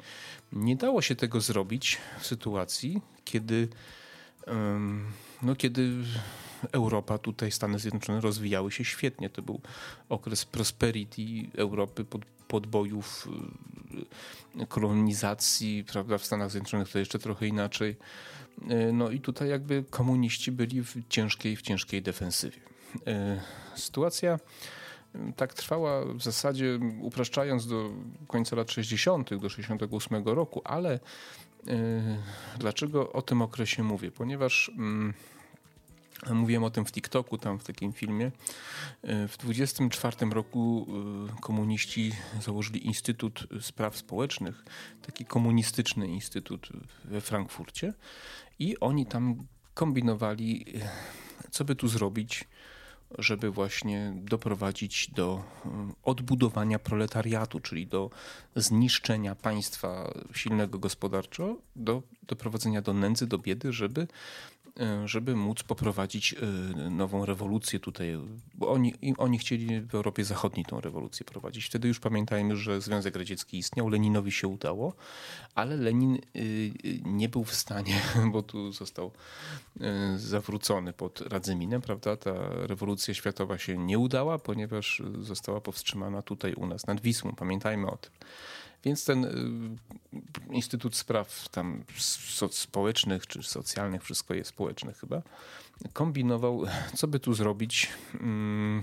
Nie 0.53 0.77
dało 0.77 1.03
się 1.03 1.15
tego 1.15 1.41
zrobić 1.41 1.99
w 2.21 2.27
sytuacji, 2.27 3.03
kiedy, 3.25 3.69
no, 5.43 5.57
kiedy 5.57 5.93
Europa, 6.73 7.19
tutaj 7.19 7.53
Stany 7.53 7.79
Zjednoczone 7.79 8.21
rozwijały 8.21 8.73
się 8.73 8.85
świetnie. 8.85 9.31
To 9.31 9.43
był 9.43 9.61
okres 10.09 10.45
prosperity 10.45 11.23
Europy, 11.57 12.05
pod, 12.05 12.25
podbojów, 12.49 13.29
y, 14.61 14.67
kolonizacji, 14.67 15.85
prawda, 15.93 16.19
w 16.19 16.25
Stanach 16.25 16.51
Zjednoczonych 16.51 16.89
to 16.89 16.99
jeszcze 16.99 17.19
trochę 17.19 17.47
inaczej. 17.47 17.97
Y, 18.71 18.93
no 18.93 19.11
i 19.11 19.21
tutaj 19.21 19.49
jakby 19.49 19.85
komuniści 19.91 20.53
byli 20.53 20.85
w 20.85 21.09
ciężkiej, 21.09 21.57
w 21.57 21.63
ciężkiej 21.63 22.03
defensywie. 22.03 22.59
Y, 22.97 23.41
sytuacja 23.77 24.39
tak 25.37 25.55
trwała 25.55 26.05
w 26.05 26.23
zasadzie, 26.23 26.79
upraszczając 27.01 27.67
do 27.67 27.91
końca 28.27 28.57
lat 28.57 28.71
60., 28.71 29.35
do 29.35 29.49
68 29.49 30.25
roku, 30.25 30.63
ale 30.65 31.01
yy, 31.67 31.75
dlaczego 32.59 33.13
o 33.13 33.23
tym 33.23 33.43
okresie 33.43 33.83
mówię? 33.83 34.11
Ponieważ 34.11 34.71
yy, 36.29 36.35
mówiłem 36.35 36.65
o 36.65 36.71
tym 36.71 36.85
w 36.85 36.93
TikToku, 36.93 37.39
tam 37.39 37.59
w 37.59 37.65
takim 37.65 37.93
filmie. 37.93 38.33
Yy, 39.03 39.29
w 39.29 39.37
24 39.37 40.17
roku 40.31 40.87
y, 41.39 41.41
komuniści 41.41 42.13
założyli 42.41 42.87
Instytut 42.87 43.47
Spraw 43.61 43.97
Społecznych, 43.97 44.65
taki 45.03 45.25
komunistyczny 45.25 46.09
instytut 46.09 46.69
we 47.05 47.21
Frankfurcie 47.21 47.95
i 48.59 48.81
oni 48.81 49.07
tam 49.07 49.47
kombinowali, 49.75 50.65
y, 50.77 51.51
co 51.51 51.65
by 51.65 51.75
tu 51.75 51.89
zrobić, 51.89 52.49
żeby 53.19 53.51
właśnie 53.51 54.13
doprowadzić 54.17 55.11
do 55.11 55.43
mm, 55.65 55.95
odbudowania 56.03 56.79
proletariatu, 56.79 57.61
czyli 57.61 57.87
do 57.87 58.11
zniszczenia 58.57 59.35
państwa 59.35 60.15
silnego 60.35 60.79
gospodarczo, 60.79 61.57
do 61.77 62.03
doprowadzenia 62.23 62.83
do 62.83 62.93
nędzy, 62.95 63.27
do 63.27 63.39
biedy, 63.39 63.73
żeby 63.73 64.07
E, 64.60 64.60
żeby 65.05 65.37
móc 65.37 65.63
poprowadzić 65.63 66.35
e, 66.35 66.47
nową 66.91 67.25
rewolucję 67.25 67.81
tutaj, 67.81 68.19
bo 68.55 68.71
oni, 68.71 68.95
oni 69.19 69.39
chcieli 69.39 69.81
w 69.81 69.95
Europie 69.95 70.25
Zachodniej 70.25 70.67
tą 70.67 70.81
rewolucję 70.81 71.27
prowadzić. 71.27 71.65
Wtedy 71.65 71.89
już 71.89 72.01
pamiętajmy, 72.01 72.57
że 72.57 72.81
Związek 72.81 73.17
Radziecki 73.17 73.59
istniał, 73.59 73.89
Leninowi 73.89 74.33
się 74.33 74.49
udało, 74.49 74.95
ale 75.55 75.77
Lenin 75.77 76.15
e, 76.15 76.41
nie 77.05 77.29
był 77.29 77.45
w 77.45 77.55
stanie, 77.55 78.01
bo 78.33 78.43
tu 78.43 78.73
został 78.73 79.11
zawrócony 80.17 80.93
pod 80.93 81.21
Radzyminem, 81.21 81.83
prawda? 81.83 82.17
Ta 82.17 82.33
rewolucja 82.51 83.15
światowa 83.15 83.59
się 83.59 83.79
nie 83.79 83.99
udała, 83.99 84.39
ponieważ 84.39 85.03
została 85.21 85.61
powstrzymana 85.61 86.23
tutaj 86.23 86.55
u 86.55 86.67
nas 86.67 86.87
nad 86.87 87.01
Wisłą. 87.01 87.33
Pamiętajmy 87.37 87.91
o 87.91 87.97
tym. 87.97 88.13
Więc 88.85 89.05
ten 89.05 89.25
y, 89.25 90.55
Instytut 90.55 90.97
Spraw 90.97 91.49
tam 91.49 91.85
społecznych 92.51 93.27
czy 93.27 93.43
socjalnych, 93.43 94.03
wszystko 94.03 94.35
jest 94.35 94.51
społeczne 94.51 94.93
chyba, 94.93 95.23
kombinował, 95.93 96.65
co 96.95 97.09
by 97.09 97.21
tu 97.21 97.35
zrobić, 97.35 97.89
mm, 98.21 98.83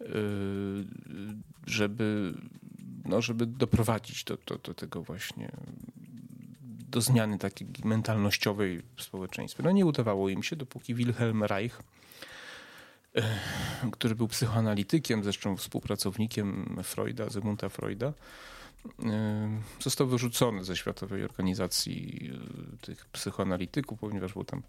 y, 0.00 0.04
żeby, 1.66 2.34
no, 3.04 3.22
żeby 3.22 3.46
doprowadzić 3.46 4.24
do, 4.24 4.38
do, 4.46 4.58
do 4.58 4.74
tego 4.74 5.02
właśnie 5.02 5.50
do 6.90 7.00
zmiany 7.00 7.38
takiej 7.38 7.68
mentalnościowej 7.84 8.82
w 8.96 9.02
społeczeństwie. 9.02 9.62
No 9.62 9.70
nie 9.70 9.86
udawało 9.86 10.28
im 10.28 10.42
się, 10.42 10.56
dopóki 10.56 10.94
Wilhelm 10.94 11.44
Reich 11.44 11.82
który 13.92 14.14
był 14.14 14.28
psychoanalitykiem, 14.28 15.24
zresztą 15.24 15.56
współpracownikiem 15.56 16.76
Freuda, 16.84 17.28
Zygmunta 17.28 17.68
Freuda, 17.68 18.12
został 19.80 20.06
wyrzucony 20.06 20.64
ze 20.64 20.76
Światowej 20.76 21.24
Organizacji 21.24 22.30
tych 22.80 23.06
psychoanalityków, 23.06 24.00
ponieważ 24.00 24.32
był 24.32 24.44
tam 24.44 24.62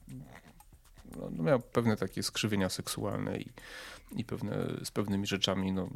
no, 1.16 1.30
no, 1.32 1.44
miał 1.44 1.60
pewne 1.60 1.98
takie 1.98 2.24
skrzywienia 2.24 2.70
seksualne 2.70 3.38
i, 3.38 3.50
i 4.16 4.26
pewne, 4.26 4.68
z 4.84 4.92
pewnymi 4.92 5.28
rzeczami 5.28 5.72
no, 5.72 5.90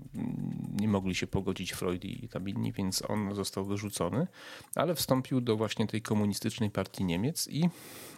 nie 0.79 0.87
mogli 0.87 1.15
się 1.15 1.27
pogodzić 1.27 1.71
Freud 1.71 2.05
i 2.05 2.29
tam 2.29 2.49
inni, 2.49 2.71
więc 2.71 3.03
on 3.09 3.35
został 3.35 3.65
wyrzucony, 3.65 4.27
ale 4.75 4.95
wstąpił 4.95 5.41
do 5.41 5.57
właśnie 5.57 5.87
tej 5.87 6.01
komunistycznej 6.01 6.69
partii 6.69 7.05
Niemiec 7.05 7.47
i, 7.47 7.69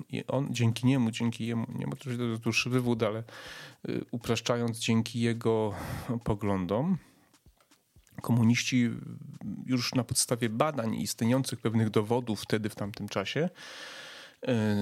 i 0.10 0.28
on 0.28 0.48
dzięki 0.52 0.88
niemu, 0.88 1.12
dzięki 1.12 1.48
jemu, 1.48 1.68
nie 1.76 1.88
ma 1.88 1.96
to 1.96 2.10
dłuższy 2.44 2.70
wywód, 2.70 3.04
ale 3.04 3.24
y, 3.90 4.06
upraszczając 4.12 4.80
dzięki 4.80 5.20
jego 5.20 5.74
poglądom, 6.24 6.98
komuniści 8.22 8.90
już 9.66 9.96
na 9.96 10.04
podstawie 10.04 10.50
badań 10.50 10.96
istniejących 10.96 11.60
pewnych 11.60 11.90
dowodów 11.90 12.42
wtedy 12.42 12.70
w 12.70 12.76
tamtym 12.76 13.10
czasie 13.10 13.50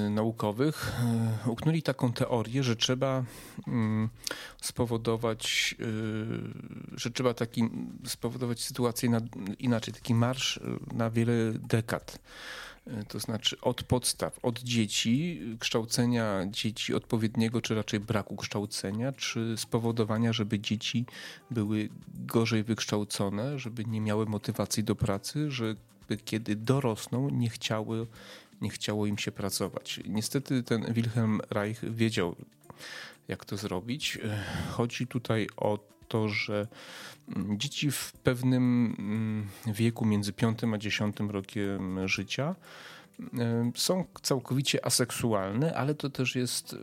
naukowych 0.09 0.95
e, 1.45 1.49
uknuli 1.49 1.81
taką 1.83 2.13
teorię, 2.13 2.63
że 2.63 2.75
trzeba 2.75 3.23
mm, 3.67 4.09
spowodować, 4.61 5.75
e, 5.79 5.85
że 6.97 7.11
trzeba 7.11 7.33
taki, 7.33 7.69
spowodować 8.05 8.63
sytuację 8.63 9.09
na, 9.09 9.21
inaczej, 9.59 9.93
taki 9.93 10.13
marsz 10.13 10.59
na 10.93 11.09
wiele 11.09 11.33
dekad. 11.53 12.19
To 13.07 13.19
znaczy 13.19 13.61
od 13.61 13.83
podstaw, 13.83 14.39
od 14.45 14.59
dzieci, 14.59 15.41
kształcenia 15.59 16.45
dzieci 16.49 16.93
odpowiedniego, 16.93 17.61
czy 17.61 17.75
raczej 17.75 17.99
braku 17.99 18.35
kształcenia, 18.35 19.11
czy 19.11 19.53
spowodowania, 19.57 20.33
żeby 20.33 20.59
dzieci 20.59 21.05
były 21.51 21.89
gorzej 22.07 22.63
wykształcone, 22.63 23.59
żeby 23.59 23.85
nie 23.85 24.01
miały 24.01 24.25
motywacji 24.25 24.83
do 24.83 24.95
pracy, 24.95 25.51
żeby 25.51 25.77
kiedy 26.25 26.55
dorosną, 26.55 27.29
nie 27.29 27.49
chciały 27.49 28.07
nie 28.65 28.71
chciało 28.71 29.05
im 29.05 29.17
się 29.17 29.31
pracować. 29.31 29.99
Niestety 30.07 30.63
ten 30.63 30.93
Wilhelm 30.93 31.39
Reich 31.49 31.95
wiedział, 31.95 32.35
jak 33.27 33.45
to 33.45 33.57
zrobić. 33.57 34.19
Chodzi 34.71 35.07
tutaj 35.07 35.47
o 35.57 35.79
to, 36.07 36.29
że 36.29 36.67
mm, 37.35 37.59
dzieci 37.59 37.91
w 37.91 38.11
pewnym 38.23 38.95
mm, 38.99 39.47
wieku 39.75 40.05
między 40.05 40.33
5 40.33 40.59
a 40.73 40.77
10 40.77 41.15
rokiem 41.29 42.07
życia 42.07 42.55
mm, 43.33 43.71
są 43.75 44.05
całkowicie 44.21 44.85
aseksualne, 44.85 45.75
ale 45.75 45.95
to 45.95 46.09
też 46.09 46.35
jest 46.35 46.75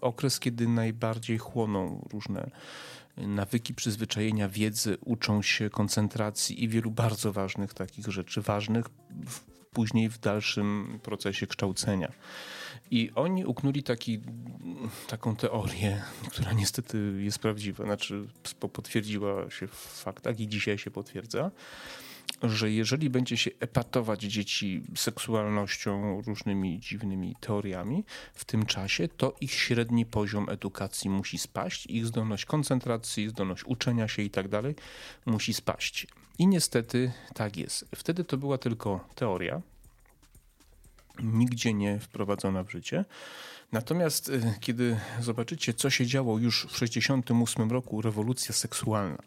okres, 0.00 0.40
kiedy 0.40 0.68
najbardziej 0.68 1.38
chłoną 1.38 2.08
różne 2.12 2.50
nawyki, 3.16 3.74
przyzwyczajenia, 3.74 4.48
wiedzy, 4.48 4.96
uczą 5.04 5.42
się 5.42 5.70
koncentracji 5.70 6.64
i 6.64 6.68
wielu 6.68 6.90
bardzo 6.90 7.32
ważnych 7.32 7.74
takich 7.74 8.06
rzeczy, 8.06 8.42
ważnych 8.42 8.86
później 9.76 10.08
w 10.08 10.18
dalszym 10.18 10.98
procesie 11.02 11.46
kształcenia. 11.46 12.12
I 12.90 13.10
oni 13.14 13.44
uknuli 13.44 13.82
taki, 13.82 14.20
taką 15.08 15.36
teorię, 15.36 16.02
która 16.30 16.52
niestety 16.52 17.14
jest 17.18 17.38
prawdziwa, 17.38 17.84
znaczy 17.84 18.26
potwierdziła 18.72 19.50
się 19.50 19.66
w 19.66 19.74
faktach 19.74 20.40
i 20.40 20.48
dzisiaj 20.48 20.78
się 20.78 20.90
potwierdza, 20.90 21.50
że 22.42 22.70
jeżeli 22.70 23.10
będzie 23.10 23.36
się 23.36 23.50
epatować 23.60 24.22
dzieci 24.22 24.82
seksualnością, 24.96 26.22
różnymi 26.26 26.80
dziwnymi 26.80 27.36
teoriami 27.40 28.04
w 28.34 28.44
tym 28.44 28.66
czasie, 28.66 29.08
to 29.08 29.36
ich 29.40 29.52
średni 29.52 30.06
poziom 30.06 30.48
edukacji 30.48 31.10
musi 31.10 31.38
spaść, 31.38 31.86
ich 31.86 32.06
zdolność 32.06 32.44
koncentracji, 32.44 33.28
zdolność 33.28 33.64
uczenia 33.64 34.08
się 34.08 34.22
i 34.22 34.30
tak 34.30 34.48
dalej 34.48 34.74
musi 35.26 35.54
spaść. 35.54 36.06
I 36.38 36.46
niestety 36.46 37.12
tak 37.34 37.56
jest. 37.56 37.84
Wtedy 37.94 38.24
to 38.24 38.36
była 38.36 38.58
tylko 38.58 39.08
teoria, 39.14 39.60
nigdzie 41.22 41.74
nie 41.74 42.00
wprowadzona 42.00 42.64
w 42.64 42.70
życie. 42.70 43.04
Natomiast 43.72 44.28
y, 44.28 44.54
kiedy 44.60 44.96
zobaczycie, 45.20 45.74
co 45.74 45.90
się 45.90 46.06
działo 46.06 46.38
już 46.38 46.62
w 46.62 46.72
1968 46.72 47.70
roku, 47.70 48.02
rewolucja 48.02 48.54
seksualna. 48.54 49.22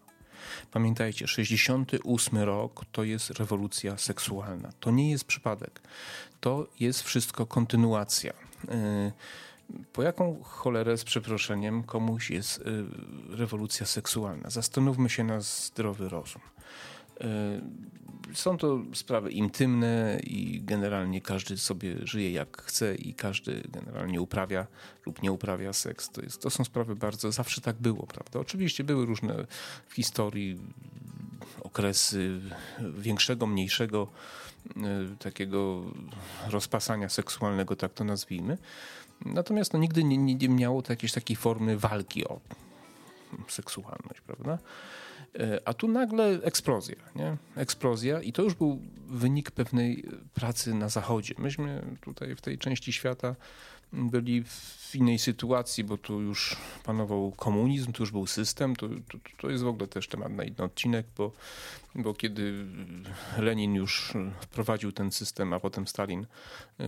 Pamiętajcie, 0.71 1.27
68 1.27 2.37
rok 2.37 2.85
to 2.91 3.03
jest 3.03 3.29
rewolucja 3.29 3.97
seksualna. 3.97 4.69
To 4.79 4.91
nie 4.91 5.11
jest 5.11 5.25
przypadek. 5.25 5.81
To 6.39 6.67
jest 6.79 7.03
wszystko 7.03 7.45
kontynuacja. 7.45 8.33
Y, 8.33 9.11
po 9.93 10.03
jaką 10.03 10.43
cholerę, 10.43 10.97
z 10.97 11.03
przeproszeniem, 11.03 11.83
komuś 11.83 12.29
jest 12.29 12.57
y, 12.57 12.63
rewolucja 13.29 13.85
seksualna? 13.85 14.49
Zastanówmy 14.49 15.09
się 15.09 15.23
na 15.23 15.41
zdrowy 15.41 16.09
rozum. 16.09 16.41
Są 18.33 18.57
to 18.57 18.81
sprawy 18.93 19.31
intymne 19.31 20.19
i 20.23 20.61
generalnie 20.61 21.21
każdy 21.21 21.57
sobie 21.57 21.95
żyje 22.03 22.31
jak 22.31 22.61
chce 22.61 22.95
i 22.95 23.13
każdy 23.13 23.63
generalnie 23.69 24.21
uprawia 24.21 24.67
lub 25.05 25.21
nie 25.21 25.31
uprawia 25.31 25.73
seks. 25.73 26.09
To, 26.09 26.21
jest, 26.21 26.41
to 26.41 26.49
są 26.49 26.63
sprawy 26.63 26.95
bardzo, 26.95 27.31
zawsze 27.31 27.61
tak 27.61 27.75
było, 27.75 28.07
prawda? 28.07 28.39
Oczywiście 28.39 28.83
były 28.83 29.05
różne 29.05 29.45
w 29.87 29.93
historii 29.93 30.59
okresy 31.61 32.41
większego, 32.97 33.47
mniejszego 33.47 34.07
e, 34.77 34.81
takiego 35.19 35.83
rozpasania 36.49 37.09
seksualnego, 37.09 37.75
tak 37.75 37.93
to 37.93 38.03
nazwijmy. 38.03 38.57
Natomiast 39.25 39.73
no, 39.73 39.79
nigdy 39.79 40.03
nie, 40.03 40.17
nie 40.17 40.49
miało 40.49 40.81
to 40.81 40.93
jakiejś 40.93 41.11
takiej 41.11 41.35
formy 41.35 41.77
walki 41.77 42.27
o 42.27 42.39
seksualność, 43.47 44.21
prawda? 44.21 44.57
E, 45.39 45.59
a 45.65 45.73
tu 45.73 45.87
nagle 45.87 46.25
eksplozja, 46.43 46.95
nie? 47.15 47.37
Eksplozja 47.55 48.21
i 48.21 48.33
to 48.33 48.41
już 48.41 48.53
był 48.53 48.81
wynik 49.07 49.51
pewnej 49.51 50.05
pracy 50.33 50.73
na 50.73 50.89
zachodzie. 50.89 51.35
Myśmy 51.37 51.81
tutaj 52.01 52.35
w 52.35 52.41
tej 52.41 52.57
części 52.57 52.93
świata 52.93 53.35
byli 53.93 54.43
w 54.89 54.95
innej 54.95 55.19
sytuacji, 55.19 55.83
bo 55.83 55.97
tu 55.97 56.21
już 56.21 56.57
panował 56.83 57.31
komunizm, 57.31 57.91
tu 57.91 58.03
już 58.03 58.11
był 58.11 58.27
system, 58.27 58.75
to, 58.75 58.87
to, 58.87 59.17
to 59.37 59.49
jest 59.49 59.63
w 59.63 59.67
ogóle 59.67 59.87
też 59.87 60.07
temat 60.07 60.31
na 60.31 60.43
inny 60.43 60.63
odcinek, 60.63 61.05
bo, 61.17 61.31
bo 61.95 62.13
kiedy 62.13 62.65
Lenin 63.37 63.75
już 63.75 64.13
wprowadził 64.41 64.91
ten 64.91 65.11
system, 65.11 65.53
a 65.53 65.59
potem 65.59 65.87
Stalin 65.87 66.25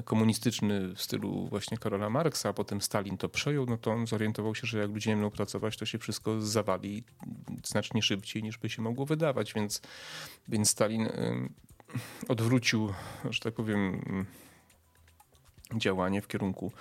komunistyczny 0.05 0.95
w 0.95 1.01
stylu 1.01 1.47
właśnie 1.47 1.77
Karola 1.77 2.09
Marksa, 2.09 2.49
a 2.49 2.53
potem 2.53 2.81
Stalin 2.81 3.17
to 3.17 3.29
przejął, 3.29 3.65
no 3.65 3.77
to 3.77 3.91
on 3.91 4.07
zorientował 4.07 4.55
się, 4.55 4.67
że 4.67 4.79
jak 4.79 4.89
ludzie 4.89 5.09
nie 5.09 5.15
będą 5.15 5.31
pracować, 5.31 5.77
to 5.77 5.85
się 5.85 5.97
wszystko 5.97 6.41
zawali 6.41 7.03
znacznie 7.65 8.01
szybciej 8.01 8.43
niż 8.43 8.57
by 8.57 8.69
się 8.69 8.81
mogło 8.81 9.05
wydawać, 9.05 9.53
więc, 9.53 9.81
więc 10.47 10.69
Stalin 10.69 11.09
odwrócił, 12.27 12.93
że 13.29 13.39
tak 13.39 13.53
powiem, 13.53 14.01
działanie 15.77 16.21
w 16.21 16.27
kierunku 16.27 16.71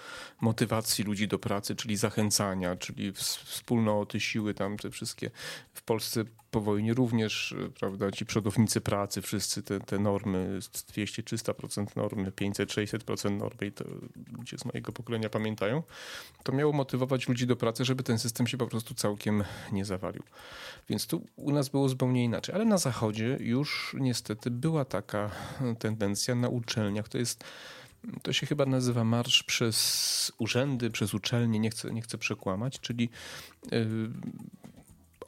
motywacji 0.41 1.05
ludzi 1.05 1.29
do 1.29 1.39
pracy, 1.39 1.77
czyli 1.77 1.97
zachęcania, 1.97 2.77
czyli 2.77 3.13
wspólnoty, 3.13 4.21
siły 4.21 4.55
tam 4.55 4.77
te 4.77 4.91
wszystkie. 4.91 5.31
W 5.75 5.83
Polsce 5.83 6.25
po 6.51 6.61
wojnie 6.61 6.95
również, 6.95 7.55
prawda, 7.81 8.11
ci 8.11 8.27
przodownicy 8.27 8.81
pracy, 8.81 9.23
wszyscy 9.23 9.63
te, 9.63 9.81
te 9.81 9.99
normy, 9.99 10.59
200-300% 10.61 11.97
normy, 11.97 12.31
500-600% 12.31 13.31
normy 13.31 13.67
i 13.67 13.73
to 13.73 13.85
ludzie 14.39 14.59
z 14.59 14.65
mojego 14.65 14.93
pokolenia 14.93 15.31
pamiętają, 15.31 15.83
to 16.43 16.53
miało 16.53 16.73
motywować 16.73 17.29
ludzi 17.29 17.47
do 17.47 17.57
pracy, 17.57 17.85
żeby 17.85 18.03
ten 18.03 18.19
system 18.19 18.47
się 18.47 18.57
po 18.57 18.67
prostu 18.67 18.95
całkiem 18.95 19.45
nie 19.73 19.85
zawalił. 19.85 20.23
Więc 20.89 21.07
tu 21.07 21.27
u 21.37 21.53
nas 21.53 21.69
było 21.69 21.89
zupełnie 21.89 22.25
inaczej, 22.25 22.55
ale 22.55 22.65
na 22.65 22.79
zachodzie 22.79 23.37
już 23.41 23.97
niestety 24.01 24.51
była 24.51 24.85
taka 24.85 25.31
tendencja 25.79 26.35
na 26.35 26.49
uczelniach, 26.49 27.09
to 27.09 27.19
jest 27.19 27.45
to 28.23 28.33
się 28.33 28.47
chyba 28.47 28.67
nazywa 28.67 29.05
marsz 29.05 29.43
przez 29.43 30.33
urzędy, 30.39 30.91
przez 30.91 31.15
uczelnie, 31.15 31.59
nie 31.59 31.71
chcę, 31.71 31.93
nie 31.93 32.03
chcę 32.03 32.19
przekłamać, 32.19 32.81
czyli 32.81 33.09
yy, 33.73 34.11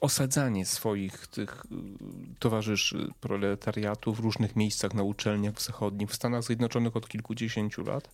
osadzanie 0.00 0.66
swoich 0.66 1.26
tych 1.26 1.64
y, 1.64 2.38
towarzyszy 2.38 3.08
proletariatu 3.20 4.14
w 4.14 4.20
różnych 4.20 4.56
miejscach 4.56 4.94
na 4.94 5.02
uczelniach 5.02 5.54
w 5.54 5.62
zachodnich, 5.62 6.10
w 6.10 6.14
Stanach 6.14 6.42
Zjednoczonych 6.42 6.96
od 6.96 7.08
kilkudziesięciu 7.08 7.84
lat 7.84 8.10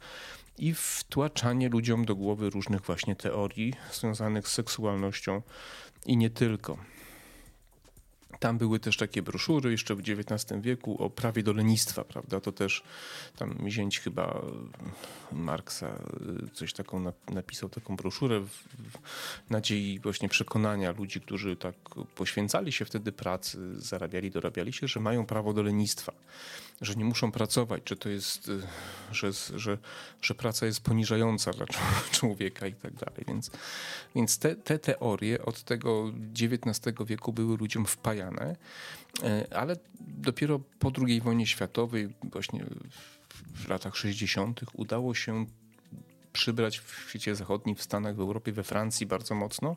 i 0.59 0.75
wtłaczanie 0.75 1.69
ludziom 1.69 2.05
do 2.05 2.17
głowy 2.17 2.51
różnych 2.51 2.81
właśnie 2.81 3.17
teorii 3.17 3.75
związanych 3.93 4.49
z 4.49 4.53
seksualnością 4.53 5.43
i 6.07 6.17
nie 6.17 6.31
tylko. 6.31 6.79
Tam 8.41 8.59
były 8.59 8.81
też 8.81 8.97
takie 8.97 9.23
broszury 9.23 9.71
jeszcze 9.71 9.95
w 9.95 10.01
XIX 10.01 10.61
wieku 10.61 11.03
o 11.03 11.11
prawie 11.11 11.43
do 11.43 11.53
lenistwa, 11.53 12.05
prawda? 12.05 12.41
To 12.41 12.53
też 12.53 12.83
tam 13.37 13.71
zięć 13.71 14.01
chyba 14.01 14.43
Marksa 15.33 15.99
coś 16.53 16.73
taką 16.73 17.13
napisał, 17.31 17.69
taką 17.69 17.97
broszurę 17.97 18.41
w 18.41 19.51
nadziei 19.51 20.01
właśnie 20.01 20.29
przekonania 20.29 20.93
ludzi, 20.93 21.21
którzy 21.21 21.57
tak 21.57 21.75
poświęcali 22.15 22.73
się 22.73 22.85
wtedy 22.85 23.13
pracy, 23.13 23.81
zarabiali, 23.81 24.31
dorabiali 24.31 24.73
się, 24.73 24.89
że 24.89 25.01
mają 25.01 25.27
prawo 25.27 25.53
do 25.53 25.63
lenistwa. 25.63 26.13
Że 26.81 26.95
nie 26.95 27.05
muszą 27.05 27.33
pracować, 27.33 27.83
czy 27.85 27.97
to 27.97 28.09
jest, 28.09 28.51
że, 29.13 29.33
że, 29.57 29.79
że 30.23 30.35
praca 30.35 30.67
jest 30.67 30.81
poniżająca 30.81 31.51
dla 31.51 31.67
człowieka 32.13 32.67
i 32.67 32.73
tak 32.73 32.95
dalej. 32.95 33.25
Więc, 33.29 33.51
więc 34.15 34.39
te, 34.39 34.57
te 34.57 34.79
teorie 34.79 35.45
od 35.45 35.63
tego 35.63 36.13
XIX 36.43 36.97
wieku 37.07 37.33
były 37.33 37.57
ludziom 37.57 37.87
wpajane, 37.87 38.57
ale 39.55 39.77
dopiero 40.01 40.61
po 40.79 40.93
II 41.07 41.21
wojnie 41.21 41.47
światowej, 41.47 42.09
właśnie 42.23 42.65
w 43.55 43.69
latach 43.69 43.97
60., 43.97 44.61
udało 44.73 45.15
się 45.15 45.47
przybrać 46.33 46.79
w 46.79 47.09
świecie 47.09 47.35
zachodnim, 47.35 47.77
w 47.77 47.83
Stanach, 47.83 48.17
w 48.17 48.21
Europie, 48.21 48.53
we 48.53 48.63
Francji 48.63 49.07
bardzo 49.07 49.35
mocno 49.35 49.77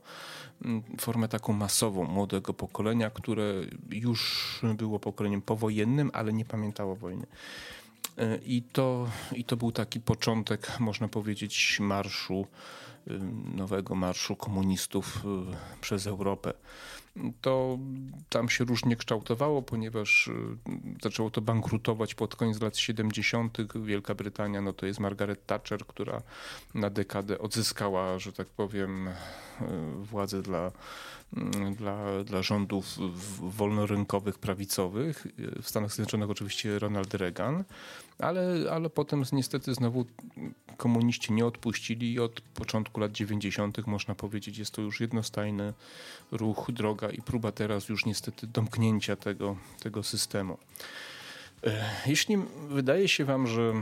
mm, 0.65 0.83
formę 0.99 1.27
taką 1.27 1.53
masową 1.53 2.03
młodego 2.03 2.53
pokolenia, 2.53 3.09
które 3.09 3.43
już 3.91 4.59
było 4.77 4.99
pokoleniem 4.99 5.41
powojennym, 5.41 6.11
ale 6.13 6.33
nie 6.33 6.45
pamiętało 6.45 6.95
wojny. 6.95 7.27
E, 8.17 8.37
I 8.45 8.61
to, 8.61 9.09
I 9.31 9.43
to 9.43 9.57
był 9.57 9.71
taki 9.71 9.99
początek, 9.99 10.79
można 10.79 11.07
powiedzieć, 11.07 11.77
marszu, 11.79 12.47
y, 13.07 13.19
nowego 13.55 13.95
marszu 13.95 14.35
komunistów 14.35 15.25
y, 15.25 15.81
przez 15.81 16.07
Europę 16.07 16.53
to 17.41 17.79
tam 18.29 18.49
się 18.49 18.63
różnie 18.63 18.95
kształtowało, 18.95 19.61
ponieważ 19.61 20.27
y, 20.27 20.33
zaczęło 21.03 21.29
to 21.29 21.41
bankrutować 21.41 22.15
pod 22.15 22.35
koniec 22.35 22.61
lat 22.61 22.77
70. 22.77 23.57
Wielka 23.75 24.15
Brytania, 24.15 24.61
no 24.61 24.73
to 24.73 24.85
jest 24.85 24.99
Margaret 24.99 25.45
Thatcher, 25.45 25.85
która 25.85 26.21
na 26.75 26.89
dekadę 26.89 27.39
odzyskała, 27.39 28.19
że 28.19 28.33
tak 28.33 28.47
powiem, 28.47 29.07
y, 29.07 29.13
władzę 29.99 30.41
dla, 30.41 30.71
dla, 31.77 32.23
dla 32.23 32.41
rządów 32.41 32.85
wolnorynkowych, 33.39 34.39
prawicowych. 34.39 35.27
W 35.61 35.69
Stanach 35.69 35.91
Zjednoczonych 35.91 36.29
oczywiście 36.29 36.79
Ronald 36.79 37.13
Reagan, 37.13 37.63
ale, 38.19 38.71
ale 38.71 38.89
potem 38.89 39.23
niestety 39.31 39.73
znowu 39.73 40.05
komuniści 40.77 41.33
nie 41.33 41.45
odpuścili 41.45 42.13
i 42.13 42.19
od 42.19 42.41
początku 42.41 42.99
lat 42.99 43.11
90. 43.11 43.87
można 43.87 44.15
powiedzieć 44.15 44.57
jest 44.57 44.71
to 44.71 44.81
już 44.81 44.99
jednostajny 44.99 45.73
ruch, 46.31 46.71
droga 46.73 47.09
i 47.09 47.21
próba 47.21 47.51
teraz 47.51 47.89
już 47.89 48.05
niestety 48.05 48.47
domknięcia 48.47 49.15
tego, 49.15 49.57
tego 49.79 50.03
systemu. 50.03 50.57
E, 51.63 51.89
jeśli 52.05 52.37
wydaje 52.69 53.07
się 53.07 53.25
wam, 53.25 53.47
że 53.47 53.73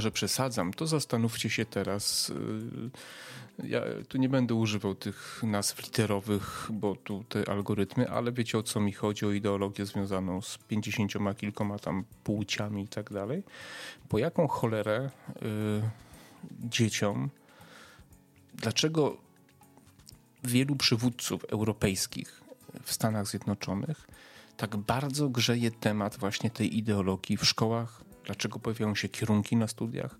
że 0.00 0.10
przesadzam, 0.10 0.72
to 0.72 0.86
zastanówcie 0.86 1.50
się 1.50 1.64
teraz. 1.64 2.32
E, 3.64 3.66
ja 3.68 3.82
tu 4.08 4.18
nie 4.18 4.28
będę 4.28 4.54
używał 4.54 4.94
tych 4.94 5.42
nazw 5.42 5.82
literowych, 5.82 6.68
bo 6.72 6.96
tu 6.96 7.24
te 7.28 7.48
algorytmy, 7.48 8.10
ale 8.10 8.32
wiecie 8.32 8.58
o 8.58 8.62
co 8.62 8.80
mi 8.80 8.92
chodzi, 8.92 9.26
o 9.26 9.30
ideologię 9.30 9.86
związaną 9.86 10.42
z 10.42 10.58
pięćdziesięcioma 10.58 11.34
kilkoma 11.34 11.78
tam 11.78 12.04
płciami 12.24 12.82
i 12.82 12.88
tak 12.88 13.12
dalej. 13.12 13.42
Po 14.08 14.18
jaką 14.18 14.48
cholerę 14.48 15.10
y, 15.28 15.82
dzieciom, 16.68 17.30
dlaczego 18.54 19.16
wielu 20.44 20.76
przywódców 20.76 21.44
europejskich 21.44 22.42
w 22.82 22.92
Stanach 22.92 23.26
Zjednoczonych 23.26 24.06
tak 24.56 24.76
bardzo 24.76 25.28
grzeje 25.28 25.70
temat 25.70 26.16
właśnie 26.16 26.50
tej 26.50 26.78
ideologii 26.78 27.36
w 27.36 27.44
szkołach, 27.44 28.02
dlaczego 28.24 28.58
pojawiają 28.58 28.94
się 28.94 29.08
kierunki 29.08 29.56
na 29.56 29.68
studiach. 29.68 30.16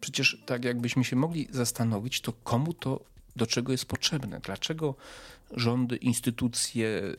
Przecież 0.00 0.38
tak 0.46 0.64
jakbyśmy 0.64 1.04
się 1.04 1.16
mogli 1.16 1.48
zastanowić, 1.50 2.20
to 2.20 2.32
komu 2.32 2.74
to 2.74 3.00
do 3.36 3.46
czego 3.46 3.72
jest 3.72 3.84
potrzebne? 3.84 4.40
Dlaczego 4.40 4.94
rządy, 5.50 5.96
instytucje, 5.96 6.86
y, 6.88 7.16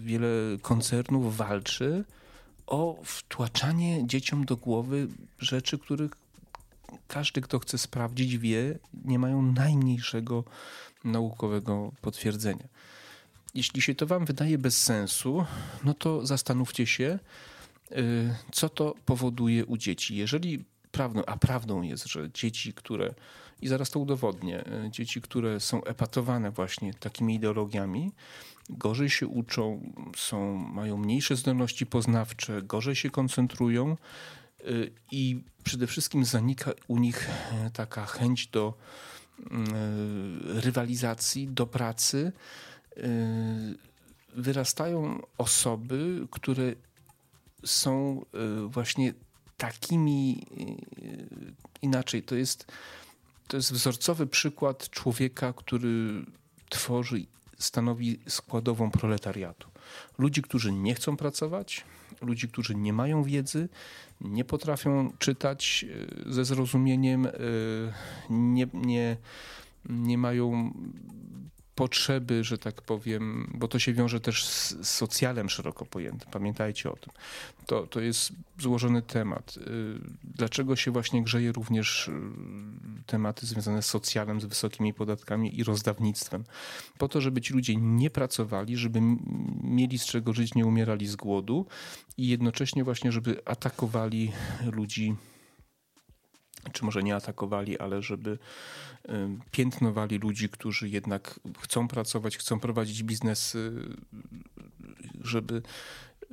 wiele 0.00 0.28
koncernów 0.62 1.36
walczy 1.36 2.04
o 2.66 2.98
wtłaczanie 3.04 4.06
dzieciom 4.06 4.44
do 4.44 4.56
głowy 4.56 5.08
rzeczy, 5.38 5.78
których 5.78 6.10
każdy, 7.08 7.40
kto 7.40 7.58
chce 7.58 7.78
sprawdzić, 7.78 8.38
wie, 8.38 8.78
nie 9.04 9.18
mają 9.18 9.42
najmniejszego 9.42 10.44
naukowego 11.04 11.92
potwierdzenia. 12.00 12.64
Jeśli 13.54 13.82
się 13.82 13.94
to 13.94 14.06
Wam 14.06 14.24
wydaje 14.24 14.58
bez 14.58 14.82
sensu, 14.82 15.44
no 15.84 15.94
to 15.94 16.26
zastanówcie 16.26 16.86
się, 16.86 17.18
co 18.52 18.68
to 18.68 18.94
powoduje 19.06 19.66
u 19.66 19.76
dzieci. 19.76 20.16
Jeżeli 20.16 20.64
prawdą, 20.92 21.22
a 21.26 21.36
prawdą 21.36 21.82
jest, 21.82 22.06
że 22.06 22.30
dzieci, 22.30 22.72
które, 22.72 23.14
i 23.62 23.68
zaraz 23.68 23.90
to 23.90 24.00
udowodnię, 24.00 24.64
y, 24.86 24.90
dzieci, 24.90 25.20
które 25.20 25.60
są 25.60 25.84
epatowane 25.84 26.50
właśnie 26.50 26.94
takimi 26.94 27.34
ideologiami, 27.34 28.12
gorzej 28.70 29.10
się 29.10 29.26
uczą, 29.26 29.92
są, 30.16 30.54
mają 30.54 30.96
mniejsze 30.96 31.36
zdolności 31.36 31.86
poznawcze, 31.86 32.62
gorzej 32.62 32.96
się 32.96 33.10
koncentrują 33.10 33.96
y, 34.60 34.90
i 35.10 35.42
przede 35.64 35.86
wszystkim 35.86 36.24
zanika 36.24 36.72
u 36.88 36.98
nich 36.98 37.30
taka 37.72 38.06
chęć 38.06 38.46
do 38.46 38.74
Y, 39.40 40.60
rywalizacji, 40.60 41.48
do 41.48 41.66
pracy 41.66 42.32
y, 42.96 43.02
wyrastają 44.36 45.22
osoby, 45.38 46.26
które 46.30 46.74
są 47.64 48.24
y, 48.64 48.68
właśnie 48.68 49.14
takimi 49.56 50.46
inaczej. 51.82 52.22
To 52.22 52.34
jest, 52.34 52.72
to 53.48 53.56
jest 53.56 53.72
wzorcowy 53.72 54.26
przykład 54.26 54.90
człowieka, 54.90 55.52
który 55.52 56.24
tworzy, 56.68 57.26
stanowi 57.58 58.18
składową 58.28 58.90
proletariatu. 58.90 59.68
Ludzi, 60.18 60.42
którzy 60.42 60.72
nie 60.72 60.94
chcą 60.94 61.16
pracować, 61.16 61.84
ludzi, 62.22 62.48
którzy 62.48 62.74
nie 62.74 62.92
mają 62.92 63.22
wiedzy, 63.22 63.68
nie 64.20 64.44
potrafią 64.44 65.12
czytać 65.18 65.84
e, 66.28 66.32
ze 66.32 66.44
zrozumieniem, 66.44 67.26
e, 67.26 67.32
nie, 68.30 68.66
nie, 68.74 69.16
nie 69.88 70.18
mają 70.18 70.72
potrzeby, 71.80 72.44
że 72.44 72.58
tak 72.58 72.82
powiem, 72.82 73.50
bo 73.54 73.68
to 73.68 73.78
się 73.78 73.92
wiąże 73.92 74.20
też 74.20 74.44
z 74.44 74.88
socjalem 74.88 75.48
szeroko 75.50 75.86
pojętym. 75.86 76.30
Pamiętajcie 76.30 76.90
o 76.90 76.96
tym. 76.96 77.12
To, 77.66 77.86
to 77.86 78.00
jest 78.00 78.32
złożony 78.58 79.02
temat. 79.02 79.56
Y, 79.56 79.60
dlaczego 80.24 80.76
się 80.76 80.90
właśnie 80.90 81.22
grzeje 81.22 81.52
również 81.52 82.08
y, 82.08 82.12
tematy 83.06 83.46
związane 83.46 83.82
z 83.82 83.86
socjalem, 83.86 84.40
z 84.40 84.44
wysokimi 84.44 84.94
podatkami 84.94 85.58
i 85.58 85.64
rozdawnictwem? 85.64 86.44
Po 86.98 87.08
to, 87.08 87.20
żeby 87.20 87.40
ci 87.40 87.54
ludzie 87.54 87.76
nie 87.76 88.10
pracowali, 88.10 88.76
żeby 88.76 89.00
mieli 89.62 89.98
z 89.98 90.06
czego 90.06 90.32
żyć, 90.32 90.54
nie 90.54 90.66
umierali 90.66 91.06
z 91.06 91.16
głodu 91.16 91.66
i 92.16 92.28
jednocześnie 92.28 92.84
właśnie, 92.84 93.12
żeby 93.12 93.42
atakowali 93.44 94.32
ludzi 94.72 95.16
czy 96.72 96.84
może 96.84 97.02
nie 97.02 97.16
atakowali, 97.16 97.78
ale 97.78 98.02
żeby 98.02 98.38
piętnowali 99.50 100.18
ludzi, 100.18 100.48
którzy 100.48 100.88
jednak 100.88 101.40
chcą 101.60 101.88
pracować, 101.88 102.36
chcą 102.38 102.60
prowadzić 102.60 103.02
biznes, 103.02 103.56
żeby 105.20 105.62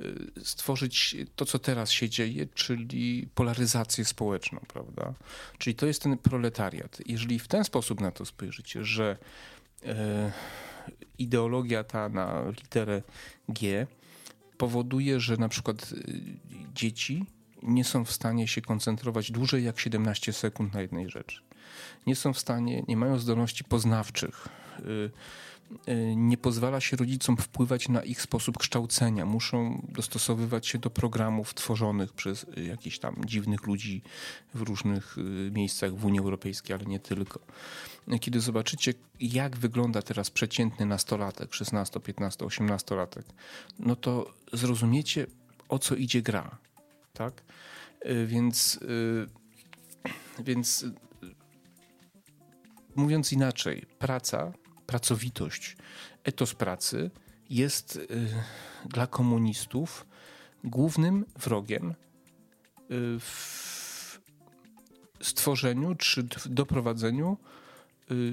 y, 0.00 0.44
stworzyć 0.44 1.16
to, 1.36 1.44
co 1.44 1.58
teraz 1.58 1.90
się 1.90 2.08
dzieje, 2.08 2.46
czyli 2.46 3.28
polaryzację 3.34 4.04
społeczną, 4.04 4.60
prawda? 4.68 5.14
Czyli 5.58 5.76
to 5.76 5.86
jest 5.86 6.02
ten 6.02 6.18
proletariat. 6.18 6.98
Jeżeli 7.06 7.38
w 7.38 7.48
ten 7.48 7.64
sposób 7.64 8.00
na 8.00 8.10
to 8.10 8.24
spojrzycie, 8.24 8.84
że 8.84 9.16
e, 9.84 10.32
ideologia 11.18 11.84
ta 11.84 12.08
na 12.08 12.50
literę 12.50 13.02
G 13.48 13.86
powoduje, 14.58 15.20
że 15.20 15.36
na 15.36 15.48
przykład 15.48 15.92
y, 15.92 16.38
dzieci 16.74 17.24
nie 17.62 17.84
są 17.84 18.04
w 18.04 18.12
stanie 18.12 18.48
się 18.48 18.60
koncentrować 18.60 19.30
dłużej 19.30 19.64
jak 19.64 19.80
17 19.80 20.32
sekund 20.32 20.74
na 20.74 20.80
jednej 20.80 21.10
rzeczy. 21.10 21.40
Nie 22.06 22.16
są 22.16 22.32
w 22.32 22.38
stanie, 22.38 22.84
nie 22.88 22.96
mają 22.96 23.18
zdolności 23.18 23.64
poznawczych. 23.64 24.48
Y, 24.80 25.10
y, 25.88 26.16
nie 26.16 26.36
pozwala 26.36 26.80
się 26.80 26.96
rodzicom 26.96 27.36
wpływać 27.36 27.88
na 27.88 28.02
ich 28.02 28.22
sposób 28.22 28.58
kształcenia. 28.58 29.26
Muszą 29.26 29.86
dostosowywać 29.88 30.66
się 30.66 30.78
do 30.78 30.90
programów 30.90 31.54
tworzonych 31.54 32.12
przez 32.12 32.46
jakichś 32.56 32.98
tam 32.98 33.16
dziwnych 33.24 33.66
ludzi 33.66 34.02
w 34.54 34.62
różnych 34.62 35.18
y, 35.18 35.50
miejscach 35.54 35.94
w 35.94 36.04
Unii 36.04 36.20
Europejskiej, 36.20 36.76
ale 36.76 36.86
nie 36.86 37.00
tylko. 37.00 37.40
Kiedy 38.20 38.40
zobaczycie, 38.40 38.94
jak 39.20 39.56
wygląda 39.56 40.02
teraz 40.02 40.30
przeciętny 40.30 40.86
nastolatek, 40.86 41.54
16, 41.54 42.00
15, 42.00 42.44
18 42.44 42.94
latek, 42.94 43.26
no 43.78 43.96
to 43.96 44.34
zrozumiecie, 44.52 45.26
o 45.68 45.78
co 45.78 45.94
idzie 45.94 46.22
gra 46.22 46.58
tak? 47.18 47.42
Y, 48.06 48.26
więc, 48.26 48.78
y, 48.82 49.26
więc 50.44 50.82
y, 50.82 50.92
mówiąc 52.96 53.32
inaczej, 53.32 53.86
praca, 53.98 54.52
pracowitość, 54.86 55.76
etos 56.24 56.54
pracy 56.54 57.10
jest 57.50 58.00
dla 58.86 59.06
komunistów 59.06 60.06
głównym 60.64 61.24
wrogiem 61.36 61.94
w 63.20 64.18
stworzeniu 65.20 65.94
czy 65.94 66.28
doprowadzeniu 66.46 67.36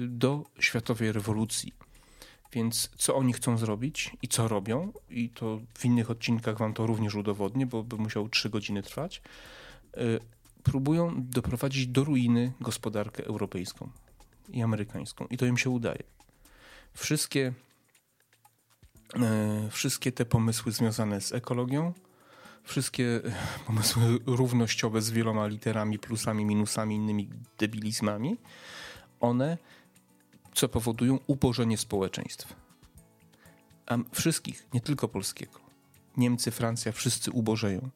do 0.08 0.44
światowej 0.58 1.12
rewolucji. 1.12 1.85
Więc 2.52 2.90
co 2.96 3.16
oni 3.16 3.32
chcą 3.32 3.58
zrobić 3.58 4.16
i 4.22 4.28
co 4.28 4.48
robią, 4.48 4.92
i 5.10 5.30
to 5.30 5.60
w 5.78 5.84
innych 5.84 6.10
odcinkach 6.10 6.58
wam 6.58 6.74
to 6.74 6.86
również 6.86 7.14
udowodnię, 7.14 7.66
bo 7.66 7.82
by 7.82 7.96
musiał 7.96 8.28
trzy 8.28 8.50
godziny 8.50 8.82
trwać, 8.82 9.22
y, 9.96 10.20
próbują 10.62 11.12
doprowadzić 11.16 11.86
do 11.86 12.04
ruiny 12.04 12.52
gospodarkę 12.60 13.24
europejską 13.24 13.90
i 14.48 14.62
amerykańską. 14.62 15.26
I 15.30 15.36
to 15.36 15.46
im 15.46 15.56
się 15.56 15.70
udaje. 15.70 16.02
Wszystkie, 16.94 17.52
y, 19.66 19.70
wszystkie 19.70 20.12
te 20.12 20.24
pomysły 20.24 20.72
związane 20.72 21.20
z 21.20 21.32
ekologią, 21.32 21.92
wszystkie 22.62 23.20
pomysły 23.66 24.18
równościowe 24.26 25.02
z 25.02 25.10
wieloma 25.10 25.46
literami, 25.46 25.98
plusami, 25.98 26.44
minusami, 26.44 26.94
innymi 26.94 27.30
debilizmami, 27.58 28.36
one 29.20 29.58
co 30.56 30.68
powodują 30.68 31.18
ubożenie 31.26 31.78
społeczeństw. 31.78 32.56
A 33.86 33.98
wszystkich, 34.12 34.66
nie 34.74 34.80
tylko 34.80 35.08
polskiego. 35.08 35.60
Niemcy, 36.16 36.50
Francja, 36.50 36.92
wszyscy 36.92 37.30
ubożeją. 37.30 37.90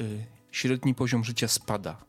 Y, 0.00 0.26
średni 0.50 0.94
poziom 0.94 1.24
życia 1.24 1.48
spada. 1.48 2.04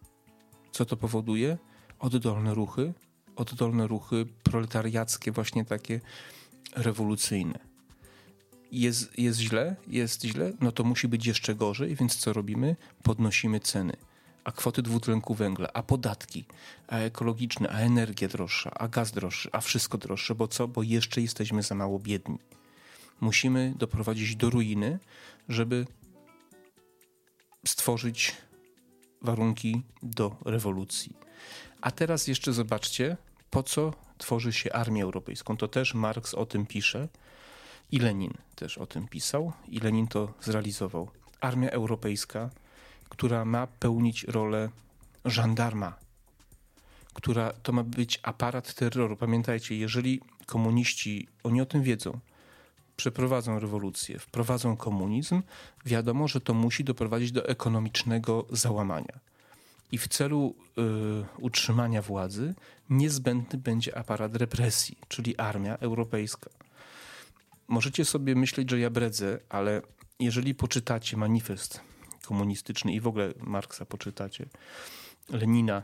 Co 0.72 0.86
to 0.86 0.98
powoduje? 0.98 1.58
Oddolne 2.00 2.54
ruchy, 2.54 2.94
oddolne 3.36 3.88
ruchy 3.88 4.26
proletariackie, 4.44 5.32
właśnie 5.32 5.66
takie 5.66 6.02
rewolucyjne. 6.76 7.60
Jest, 8.72 9.20
jest 9.20 9.40
źle, 9.40 9.76
jest 9.88 10.24
źle, 10.24 10.54
no 10.60 10.72
to 10.72 10.84
musi 10.84 11.08
być 11.08 11.26
jeszcze 11.26 11.56
gorzej, 11.56 11.96
więc 11.96 12.16
co 12.16 12.34
robimy? 12.34 12.76
Podnosimy 13.04 13.60
ceny 13.60 13.98
a 14.44 14.52
kwoty 14.52 14.82
dwutlenku 14.82 15.34
węgla, 15.34 15.70
a 15.74 15.84
podatki, 15.84 16.46
a 16.88 16.98
ekologiczne, 16.98 17.70
a 17.70 17.80
energia 17.80 18.28
droższa, 18.28 18.72
a 18.74 18.88
gaz 18.88 19.12
droższy, 19.12 19.50
a 19.52 19.62
wszystko 19.62 19.98
droższe, 19.98 20.36
bo 20.36 20.48
co? 20.48 20.68
Bo 20.68 20.84
jeszcze 20.84 21.22
jesteśmy 21.22 21.64
za 21.64 21.76
mało 21.76 22.00
biedni. 22.00 22.38
Musimy 23.22 23.74
doprowadzić 23.78 24.36
do 24.36 24.50
ruiny, 24.50 25.00
żeby 25.50 25.88
stworzyć 27.68 28.36
warunki 29.22 29.84
do 30.04 30.36
rewolucji. 30.46 31.16
A 31.82 31.92
teraz 31.92 32.28
jeszcze 32.28 32.54
zobaczcie, 32.54 33.18
po 33.50 33.64
co 33.64 33.94
tworzy 34.18 34.54
się 34.54 34.74
armię 34.74 35.04
europejską. 35.04 35.58
To 35.58 35.68
też 35.68 35.94
Marx 35.94 36.34
o 36.34 36.46
tym 36.46 36.66
pisze 36.66 37.08
i 37.92 38.00
Lenin 38.00 38.34
też 38.56 38.78
o 38.78 38.86
tym 38.86 39.08
pisał 39.08 39.54
i 39.68 39.80
Lenin 39.80 40.08
to 40.08 40.34
zrealizował. 40.42 41.10
Armia 41.42 41.70
europejska 41.70 42.50
która 43.14 43.46
ma 43.46 43.68
pełnić 43.68 44.24
rolę 44.24 44.70
żandarma, 45.26 45.94
która 47.14 47.54
to 47.54 47.72
ma 47.72 47.84
być 47.84 48.20
aparat 48.24 48.74
terroru. 48.74 49.18
Pamiętajcie, 49.18 49.78
jeżeli 49.78 50.22
komuniści, 50.46 51.28
oni 51.44 51.62
o 51.62 51.66
tym 51.66 51.84
wiedzą, 51.84 52.20
przeprowadzą 52.96 53.60
rewolucję, 53.60 54.20
wprowadzą 54.20 54.78
komunizm, 54.78 55.42
wiadomo, 55.86 56.28
że 56.28 56.42
to 56.42 56.54
musi 56.54 56.84
doprowadzić 56.84 57.32
do 57.32 57.48
ekonomicznego 57.48 58.46
załamania. 58.50 59.20
I 59.92 59.98
w 59.98 60.08
celu 60.08 60.56
y, 60.78 60.82
utrzymania 61.38 62.02
władzy 62.02 62.54
niezbędny 62.90 63.60
będzie 63.60 63.98
aparat 63.98 64.36
represji, 64.36 64.98
czyli 65.08 65.38
armia 65.38 65.78
europejska. 65.78 66.50
Możecie 67.68 68.06
sobie 68.06 68.36
myśleć, 68.36 68.70
że 68.70 68.80
ja 68.80 68.90
bredzę, 68.90 69.40
ale 69.50 69.82
jeżeli 70.20 70.56
poczytacie 70.56 71.18
manifest 71.18 71.93
komunistyczny 72.28 72.94
i 72.94 73.02
w 73.02 73.08
ogóle 73.08 73.34
Marksa 73.40 73.86
poczytacie, 73.86 74.46
Lenina, 75.30 75.84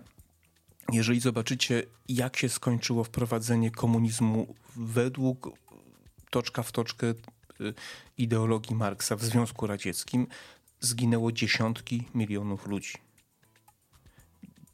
jeżeli 0.92 1.20
zobaczycie, 1.20 1.84
jak 2.10 2.38
się 2.38 2.50
skończyło 2.50 3.04
wprowadzenie 3.04 3.72
komunizmu 3.72 4.56
według 4.76 5.50
toczka 6.30 6.64
w 6.64 6.72
toczkę 6.72 7.08
y, 7.08 7.16
ideologii 8.18 8.76
Marksa 8.76 9.16
w 9.16 9.24
Związku 9.24 9.68
Radzieckim, 9.68 10.28
zginęło 10.80 11.32
dziesiątki 11.32 12.04
milionów 12.16 12.68
ludzi. 12.68 12.94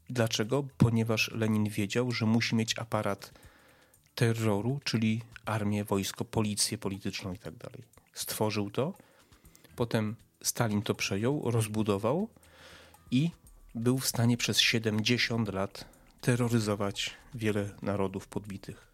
Dlaczego? 0.10 0.64
Ponieważ 0.78 1.32
Lenin 1.32 1.70
wiedział, 1.70 2.12
że 2.12 2.26
musi 2.26 2.56
mieć 2.56 2.80
aparat 2.80 3.34
terroru, 4.16 4.80
czyli 4.84 5.22
armię, 5.46 5.84
wojsko, 5.84 6.26
policję 6.26 6.78
polityczną 6.78 7.32
itd. 7.32 7.58
Tak 7.60 7.72
Stworzył 8.14 8.70
to, 8.70 8.94
potem 9.76 10.16
Stalin 10.46 10.82
to 10.82 10.96
przejął, 10.96 11.52
rozbudował 11.52 12.30
i 13.12 13.30
był 13.76 13.98
w 13.98 14.08
stanie 14.08 14.38
przez 14.38 14.60
70 14.60 15.54
lat 15.54 15.86
terroryzować 16.22 17.14
wiele 17.34 17.70
narodów 17.82 18.28
podbitych. 18.28 18.92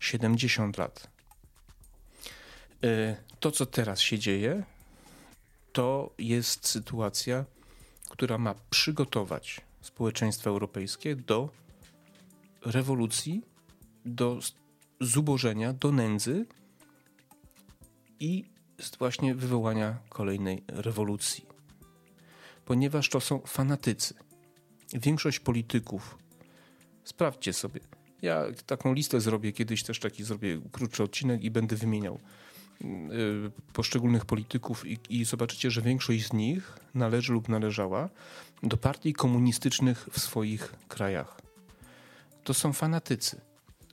70 0.00 0.78
lat. 0.78 1.10
E, 2.84 3.16
to, 3.40 3.50
co 3.50 3.66
teraz 3.66 4.00
się 4.00 4.18
dzieje, 4.18 4.64
to 5.72 6.14
jest 6.18 6.68
sytuacja, 6.68 7.44
która 8.10 8.38
ma 8.38 8.54
przygotować 8.70 9.60
społeczeństwo 9.80 10.50
europejskie 10.50 11.16
do 11.16 11.48
rewolucji, 12.64 13.42
do 14.04 14.38
zubożenia, 15.00 15.72
do 15.72 15.92
nędzy 15.92 16.46
i 18.20 18.51
właśnie 18.98 19.34
wywołania 19.34 19.98
kolejnej 20.08 20.64
rewolucji. 20.68 21.46
Ponieważ 22.64 23.08
to 23.08 23.20
są 23.20 23.38
fanatycy. 23.38 24.14
Większość 24.92 25.40
polityków, 25.40 26.18
sprawdźcie 27.04 27.52
sobie. 27.52 27.80
Ja 28.22 28.44
taką 28.66 28.92
listę 28.92 29.20
zrobię, 29.20 29.52
kiedyś 29.52 29.82
też 29.82 30.00
taki 30.00 30.24
zrobię 30.24 30.60
krótszy 30.72 31.02
odcinek 31.02 31.44
i 31.44 31.50
będę 31.50 31.76
wymieniał 31.76 32.20
yy, 32.80 33.50
poszczególnych 33.72 34.24
polityków 34.24 34.86
i, 34.86 34.98
i 35.10 35.24
zobaczycie, 35.24 35.70
że 35.70 35.82
większość 35.82 36.26
z 36.26 36.32
nich 36.32 36.78
należy 36.94 37.32
lub 37.32 37.48
należała 37.48 38.08
do 38.62 38.76
partii 38.76 39.12
komunistycznych 39.12 40.08
w 40.12 40.20
swoich 40.20 40.74
krajach. 40.88 41.40
To 42.44 42.54
są 42.54 42.72
fanatycy. 42.72 43.40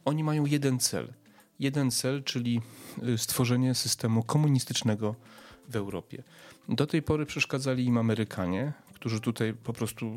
Oni 0.05 0.23
mają 0.23 0.45
jeden 0.45 0.79
cel– 0.79 1.13
jeden 1.59 1.91
cel, 1.91 2.23
czyli 2.23 2.61
y, 3.03 3.17
stworzenie 3.17 3.75
systemu 3.75 4.23
komunistycznego 4.23 5.15
w 5.69 5.75
Europie. 5.75 6.23
Do 6.69 6.87
tej 6.87 7.01
pory 7.01 7.25
przeszkadzali 7.25 7.85
im 7.85 7.97
Amerykanie, 7.97 8.73
którzy 8.93 9.21
tutaj 9.21 9.53
po 9.53 9.73
prostu 9.73 10.11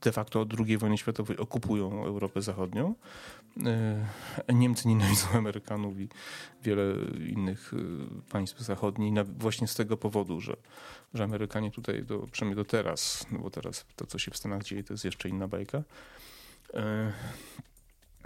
de 0.00 0.12
facto 0.12 0.40
od 0.40 0.60
II 0.60 0.78
wojny 0.78 0.98
światowej 0.98 1.36
okupują 1.36 2.04
Europę 2.04 2.42
Zachodnią. 2.42 2.94
Y, 4.48 4.54
Niemcy 4.54 4.88
nienawidzą 4.88 5.28
Amerykanów 5.34 6.00
i 6.00 6.08
wiele 6.62 6.94
innych 7.28 7.72
y, 7.72 7.76
państw 8.30 8.60
zachodnich 8.60 9.14
właśnie 9.38 9.66
z 9.68 9.74
tego 9.74 9.96
powodu, 9.96 10.40
że, 10.40 10.56
że 11.14 11.24
Amerykanie 11.24 11.70
tutaj, 11.70 12.04
do, 12.04 12.18
przynajmniej 12.18 12.64
do 12.64 12.70
teraz, 12.70 13.26
no 13.30 13.38
bo 13.38 13.50
teraz 13.50 13.86
to, 13.96 14.06
co 14.06 14.18
się 14.18 14.30
w 14.30 14.36
Stanach 14.36 14.62
dzieje, 14.62 14.84
to 14.84 14.94
jest 14.94 15.04
jeszcze 15.04 15.28
inna 15.28 15.48
bajka, 15.48 15.82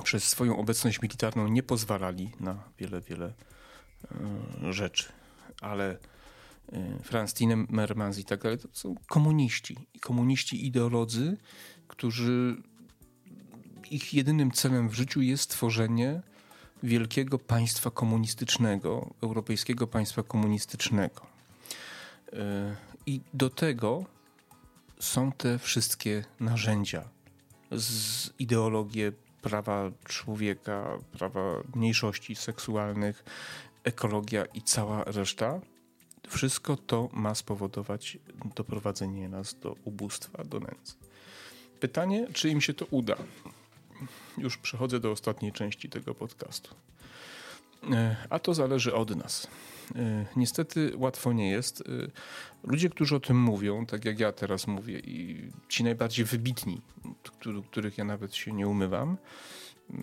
przez 0.05 0.29
swoją 0.29 0.57
obecność 0.57 1.03
militarną 1.03 1.49
nie 1.49 1.63
pozwalali 1.63 2.31
na 2.41 2.63
wiele, 2.79 3.01
wiele 3.01 3.33
e, 4.67 4.73
rzeczy. 4.73 5.05
Ale 5.61 5.99
e, 6.73 6.99
Franz 7.03 7.35
Timmermans 7.35 8.19
i 8.19 8.25
tak 8.25 8.43
dalej, 8.43 8.59
to 8.59 8.69
są 8.73 8.95
komuniści. 9.09 9.77
I 9.95 10.01
komuniści 10.01 10.67
ideolodzy, 10.67 11.37
którzy 11.89 12.57
ich 13.91 14.15
jedynym 14.15 14.51
celem 14.51 14.89
w 14.89 14.95
życiu 14.95 15.21
jest 15.21 15.51
tworzenie 15.51 16.23
wielkiego 16.83 17.39
państwa 17.39 17.91
komunistycznego, 17.91 19.15
europejskiego 19.23 19.87
państwa 19.87 20.23
komunistycznego. 20.23 21.27
E, 22.33 22.77
I 23.07 23.21
do 23.35 23.51
tego 23.51 24.05
są 25.01 25.33
te 25.33 25.59
wszystkie 25.59 26.25
narzędzia 26.41 27.09
z 27.71 28.31
ideologię 28.39 29.13
prawa 29.43 29.91
człowieka, 30.05 30.99
prawa 31.13 31.41
mniejszości 31.75 32.35
seksualnych, 32.37 33.25
ekologia 33.85 34.45
i 34.45 34.63
cała 34.63 35.05
reszta, 35.05 35.61
wszystko 36.29 36.77
to 36.77 37.09
ma 37.13 37.35
spowodować 37.35 38.19
doprowadzenie 38.55 39.29
nas 39.29 39.55
do 39.55 39.77
ubóstwa, 39.85 40.45
do 40.45 40.61
nędzy. 40.61 40.95
Pytanie, 41.81 42.27
czy 42.33 42.49
im 42.49 42.61
się 42.61 42.75
to 42.75 42.87
uda? 42.91 43.17
Już 44.39 44.59
przechodzę 44.59 45.01
do 45.01 45.11
ostatniej 45.11 45.53
części 45.53 45.89
tego 45.89 46.15
podcastu. 46.15 46.75
E, 47.91 48.17
a 48.31 48.39
to 48.39 48.55
zależy 48.55 48.95
od 48.95 49.17
nas. 49.17 49.47
E, 49.97 50.27
niestety 50.37 50.93
łatwo 50.97 51.33
nie 51.33 51.51
jest. 51.51 51.81
E, 51.81 51.85
ludzie, 52.65 52.91
którzy 52.91 53.17
o 53.17 53.21
tym 53.21 53.41
mówią, 53.41 53.87
tak 53.87 54.05
jak 54.05 54.21
ja 54.21 54.33
teraz 54.33 54.67
mówię, 54.67 54.99
i 54.99 55.51
ci 55.69 55.85
najbardziej 55.85 56.25
wybitni, 56.25 56.81
których 57.71 57.99
ja 57.99 58.05
nawet 58.05 58.35
się 58.35 58.53
nie 58.53 58.69
umywam, 58.69 59.17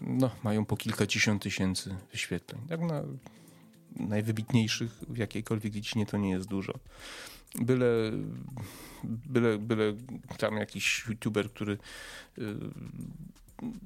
no, 0.01 0.31
mają 0.43 0.65
po 0.65 0.77
kilkadziesiąt 0.77 1.43
tysięcy 1.43 1.95
wyświetleń. 2.11 2.61
Tak 2.69 2.81
na 2.81 3.03
najwybitniejszych 3.95 4.91
w 5.09 5.17
jakiejkolwiek 5.17 5.73
dziedzinie 5.73 6.05
to 6.05 6.17
nie 6.17 6.29
jest 6.29 6.47
dużo. 6.47 6.73
Byle, 7.55 8.11
byle, 9.03 9.57
byle 9.57 9.93
tam 10.37 10.57
jakiś 10.57 11.05
youtuber, 11.07 11.49
który 11.51 11.77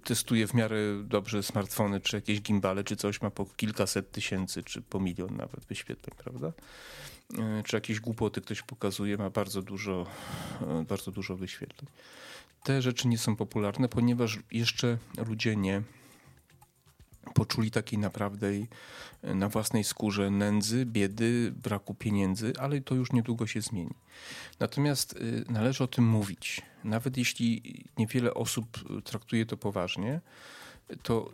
testuje 0.03 0.47
w 0.47 0.53
miarę 0.53 0.77
dobrze 1.03 1.43
smartfony, 1.43 1.99
czy 1.99 2.15
jakieś 2.15 2.41
gimbale, 2.41 2.83
czy 2.83 2.95
coś 2.95 3.21
ma 3.21 3.29
po 3.29 3.45
kilkaset 3.45 4.11
tysięcy, 4.11 4.63
czy 4.63 4.81
po 4.81 4.99
milion 4.99 5.37
nawet 5.37 5.65
wyświetleń, 5.65 6.15
prawda? 6.17 6.51
E, 7.39 7.63
czy 7.63 7.75
jakieś 7.75 7.99
głupoty 7.99 8.41
ktoś 8.41 8.61
pokazuje, 8.61 9.17
ma 9.17 9.29
bardzo 9.29 9.61
dużo, 9.61 10.05
e, 10.61 10.85
bardzo 10.89 11.11
dużo 11.11 11.35
wyświetleń. 11.35 11.89
Te 12.63 12.81
rzeczy 12.81 13.07
nie 13.07 13.17
są 13.17 13.35
popularne, 13.35 13.89
ponieważ 13.89 14.39
jeszcze 14.51 14.97
ludzie 15.27 15.55
nie 15.55 15.81
poczuli 17.33 17.71
takiej 17.71 17.99
naprawdę 17.99 18.47
na 19.23 19.49
własnej 19.49 19.83
skórze 19.83 20.29
nędzy, 20.31 20.85
biedy, 20.85 21.53
braku 21.63 21.93
pieniędzy, 21.93 22.53
ale 22.59 22.81
to 22.81 22.95
już 22.95 23.11
niedługo 23.11 23.47
się 23.47 23.61
zmieni. 23.61 23.93
Natomiast 24.59 25.19
należy 25.49 25.83
o 25.83 25.87
tym 25.87 26.05
mówić. 26.05 26.61
Nawet 26.83 27.17
jeśli 27.17 27.61
niewiele 27.97 28.33
osób 28.33 28.67
traktuje 29.03 29.45
to 29.45 29.57
poważnie, 29.57 30.21
to, 31.03 31.31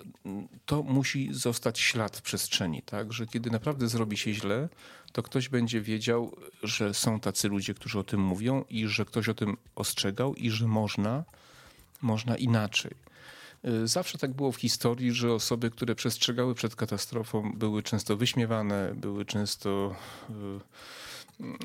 to 0.66 0.84
musi 0.84 1.34
zostać 1.34 1.80
ślad 1.80 2.18
w 2.18 2.22
przestrzeni, 2.22 2.82
tak? 2.82 3.14
Że 3.14 3.28
kiedy 3.28 3.52
naprawdę 3.52 3.88
zrobi 3.88 4.18
się 4.18 4.34
źle, 4.34 4.70
to 5.12 5.24
ktoś 5.24 5.50
będzie 5.50 5.82
wiedział, 5.82 6.36
że 6.64 6.94
są 6.94 7.20
tacy 7.20 7.48
ludzie, 7.48 7.74
którzy 7.74 8.00
o 8.00 8.04
tym 8.04 8.22
mówią 8.22 8.64
i 8.70 8.88
że 8.88 9.06
ktoś 9.06 9.30
o 9.30 9.34
tym 9.34 9.58
ostrzegał 9.76 10.36
i 10.36 10.50
że 10.50 10.68
można, 10.68 11.24
można 12.02 12.38
inaczej. 12.38 12.92
Y, 13.66 13.88
zawsze 13.88 14.18
tak 14.18 14.34
było 14.34 14.52
w 14.52 14.58
historii, 14.58 15.12
że 15.12 15.34
osoby, 15.34 15.72
które 15.72 15.96
przestrzegały 15.96 16.56
przed 16.56 16.76
katastrofą, 16.76 17.54
były 17.56 17.84
często 17.84 18.18
wyśmiewane, 18.18 18.94
były 18.96 19.26
często. 19.26 19.96
Y, 20.30 20.34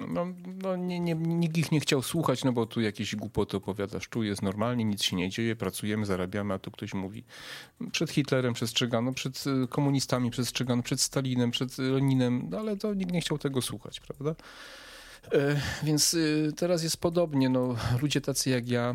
no, 0.08 0.26
no 0.62 0.76
nie, 0.76 1.00
nie, 1.00 1.14
nikt 1.14 1.58
ich 1.58 1.72
nie 1.72 1.80
chciał 1.80 2.02
słuchać, 2.02 2.44
no 2.44 2.52
bo 2.52 2.66
tu 2.66 2.80
jakieś 2.80 3.16
głupoty 3.16 3.56
opowiadasz, 3.56 4.08
tu 4.08 4.22
jest 4.22 4.42
normalnie, 4.42 4.84
nic 4.84 5.02
się 5.02 5.16
nie 5.16 5.30
dzieje, 5.30 5.56
pracujemy, 5.56 6.06
zarabiamy, 6.06 6.54
a 6.54 6.58
tu 6.58 6.70
ktoś 6.70 6.94
mówi. 6.94 7.24
Przed 7.92 8.10
Hitlerem 8.10 8.54
przestrzegano, 8.54 9.12
przed 9.12 9.44
y, 9.46 9.68
komunistami 9.68 10.30
przestrzegano, 10.30 10.82
przed 10.82 11.00
Stalinem, 11.00 11.50
przed 11.50 11.78
Leninem, 11.78 12.46
no 12.50 12.58
ale 12.58 12.76
to 12.76 12.94
nikt 12.94 13.12
nie 13.12 13.20
chciał 13.20 13.38
tego 13.38 13.62
słuchać, 13.62 14.00
prawda? 14.00 14.34
E, 15.32 15.60
więc 15.82 16.14
y, 16.14 16.52
teraz 16.56 16.82
jest 16.82 16.96
podobnie. 16.96 17.48
No, 17.48 17.76
ludzie 18.02 18.20
tacy 18.20 18.50
jak 18.50 18.68
ja 18.68 18.94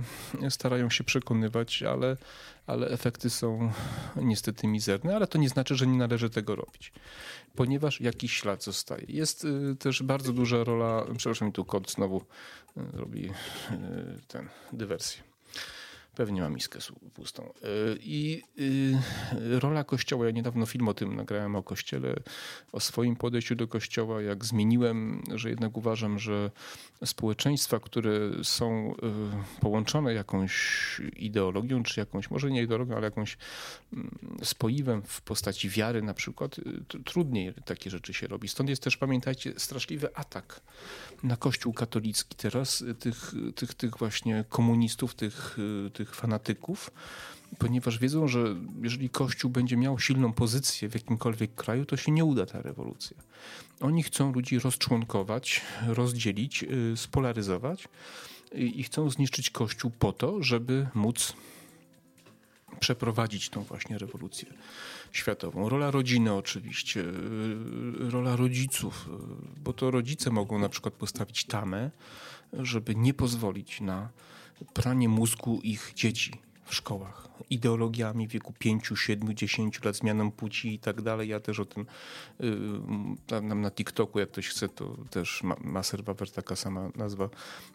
starają 0.50 0.90
się 0.90 1.04
przekonywać, 1.04 1.84
ale, 1.84 2.18
ale 2.68 2.88
efekty 2.88 3.30
są 3.30 3.72
niestety 4.16 4.68
mizerne, 4.68 5.16
ale 5.16 5.28
to 5.28 5.38
nie 5.38 5.50
znaczy, 5.50 5.76
że 5.76 5.88
nie 5.88 5.98
należy 5.98 6.30
tego 6.30 6.56
robić, 6.56 6.92
ponieważ 7.56 8.02
jakiś 8.02 8.34
ślad 8.34 8.64
zostaje. 8.64 9.06
Jest 9.08 9.46
y, 9.46 9.76
też 9.80 10.04
bardzo 10.04 10.34
duża 10.34 10.64
rola, 10.64 11.06
przepraszam, 11.18 11.52
tu 11.52 11.66
kod 11.66 11.92
znowu 11.92 12.18
y, 12.18 12.82
robi 12.94 13.32
ten 14.28 14.50
dywersję. 14.74 15.29
Pewnie 16.20 16.42
ma 16.42 16.50
miskę 16.50 16.80
pustą. 17.14 17.44
E, 17.44 17.96
I 18.00 18.44
y, 18.60 19.60
rola 19.60 19.84
Kościoła, 19.84 20.26
ja 20.26 20.32
niedawno 20.32 20.66
film 20.66 20.88
o 20.88 20.94
tym 20.94 21.16
nagrałem 21.16 21.56
o 21.56 21.64
Kościele, 21.64 22.16
o 22.72 22.80
swoim 22.80 23.16
podejściu 23.16 23.56
do 23.56 23.68
Kościoła, 23.68 24.22
jak 24.22 24.46
zmieniłem, 24.46 25.24
że 25.36 25.50
jednak 25.50 25.78
uważam, 25.78 26.20
że 26.20 26.52
społeczeństwa, 27.06 27.80
które 27.80 28.20
są 28.44 28.94
y, 29.58 29.62
połączone 29.62 30.14
jakąś 30.14 30.54
ideologią, 31.16 31.84
czy 31.84 32.00
jakąś, 32.00 32.32
może 32.32 32.52
nie 32.52 32.64
ideologią, 32.64 32.96
ale 32.96 33.06
jakąś 33.06 33.38
mm, 33.94 34.18
spoiwem 34.44 35.02
w 35.02 35.22
postaci 35.22 35.70
wiary 35.70 36.02
na 36.02 36.14
przykład, 36.14 36.60
y, 36.60 37.04
trudniej 37.04 37.54
takie 37.66 37.90
rzeczy 37.90 38.14
się 38.14 38.28
robi. 38.28 38.48
Stąd 38.48 38.70
jest 38.70 38.84
też, 38.84 38.98
pamiętajcie, 38.98 39.54
straszliwy 39.58 40.16
atak 40.16 40.62
na 41.24 41.38
Kościół 41.38 41.74
katolicki 41.74 42.36
teraz, 42.36 42.84
tych, 43.00 43.34
tych, 43.56 43.74
tych 43.74 43.98
właśnie 43.98 44.46
komunistów, 44.50 45.16
tych, 45.16 45.58
tych 45.94 46.09
fanatyków, 46.16 46.92
ponieważ 47.58 48.00
wiedzą, 48.00 48.28
że 48.28 48.56
jeżeli 48.82 49.10
Kościół 49.10 49.52
będzie 49.52 49.78
miał 49.78 50.00
silną 50.00 50.34
pozycję 50.34 50.90
w 50.90 50.94
jakimkolwiek 50.94 51.56
kraju, 51.56 51.86
to 51.86 51.98
się 51.98 52.12
nie 52.12 52.26
uda 52.26 52.46
ta 52.46 52.62
rewolucja. 52.62 53.18
Oni 53.82 54.04
chcą 54.04 54.34
ludzi 54.34 54.60
rozczłonkować, 54.60 55.62
rozdzielić, 55.88 56.64
y, 56.64 56.98
spolaryzować 56.98 57.88
i 58.52 58.84
chcą 58.84 59.10
zniszczyć 59.10 59.50
Kościół 59.50 59.92
po 60.00 60.14
to, 60.14 60.44
żeby 60.44 60.88
móc 60.94 61.34
przeprowadzić 62.80 63.50
tą 63.50 63.64
właśnie 63.64 63.98
rewolucję 63.98 64.46
światową. 65.12 65.70
Rola 65.70 65.92
rodziny 65.92 66.34
oczywiście, 66.34 67.00
y, 67.00 68.10
rola 68.10 68.36
rodziców, 68.36 69.10
y, 69.58 69.62
bo 69.62 69.74
to 69.74 69.92
rodzice 69.92 70.32
mogą 70.32 70.60
na 70.60 70.70
przykład 70.70 70.94
postawić 70.94 71.46
tamę, 71.46 71.92
żeby 72.54 72.96
nie 72.96 73.14
pozwolić 73.14 73.82
na 73.82 74.10
pranie 74.74 75.10
mózgu 75.10 75.60
ich 75.64 75.92
dzieci 75.96 76.32
w 76.66 76.76
szkołach 76.76 77.30
ideologiami 77.50 78.28
w 78.28 78.32
wieku 78.32 78.54
5, 78.60 78.90
7, 78.96 79.36
10 79.36 79.84
lat, 79.84 79.96
zmianą 79.96 80.32
płci 80.32 80.74
i 80.74 80.80
tak 80.80 81.02
dalej. 81.02 81.30
Ja 81.30 81.40
też 81.40 81.60
o 81.60 81.66
tym 81.66 81.86
yy, 82.40 83.42
na, 83.42 83.72
TikToku, 83.72 84.20
jak 84.20 84.32
ktoś 84.32 84.48
chce, 84.48 84.70
to 84.70 84.98
też 85.10 85.44
ma, 85.44 85.56
Maser 85.62 86.04
Wawer, 86.04 86.32
taka 86.32 86.56
sama 86.56 86.90
nazwa, 86.96 87.30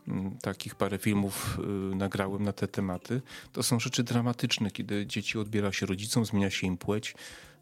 yy, 0.09 0.15
takich 0.43 0.75
parę 0.75 0.99
filmów 0.99 1.59
yy, 1.91 1.97
nagrałem 1.97 2.43
na 2.43 2.53
te 2.53 2.69
tematy. 2.69 3.23
To 3.53 3.63
są 3.63 3.81
rzeczy 3.81 4.03
dramatyczne, 4.03 4.71
kiedy 4.71 5.07
dzieci 5.07 5.39
odbiera 5.39 5.73
się 5.73 5.87
rodzicom, 5.87 6.25
zmienia 6.25 6.51
się 6.51 6.67
im 6.67 6.77
płeć. 6.77 7.15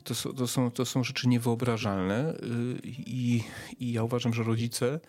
To, 0.04 0.14
są, 0.14 0.32
to, 0.32 0.46
są, 0.46 0.70
to 0.70 0.84
są 0.84 1.04
rzeczy 1.04 1.28
niewyobrażalne 1.28 2.34
y, 2.34 2.38
i, 2.84 3.42
i 3.80 3.92
ja 3.92 4.02
uważam, 4.02 4.34
że 4.34 4.42
rodzice 4.42 5.00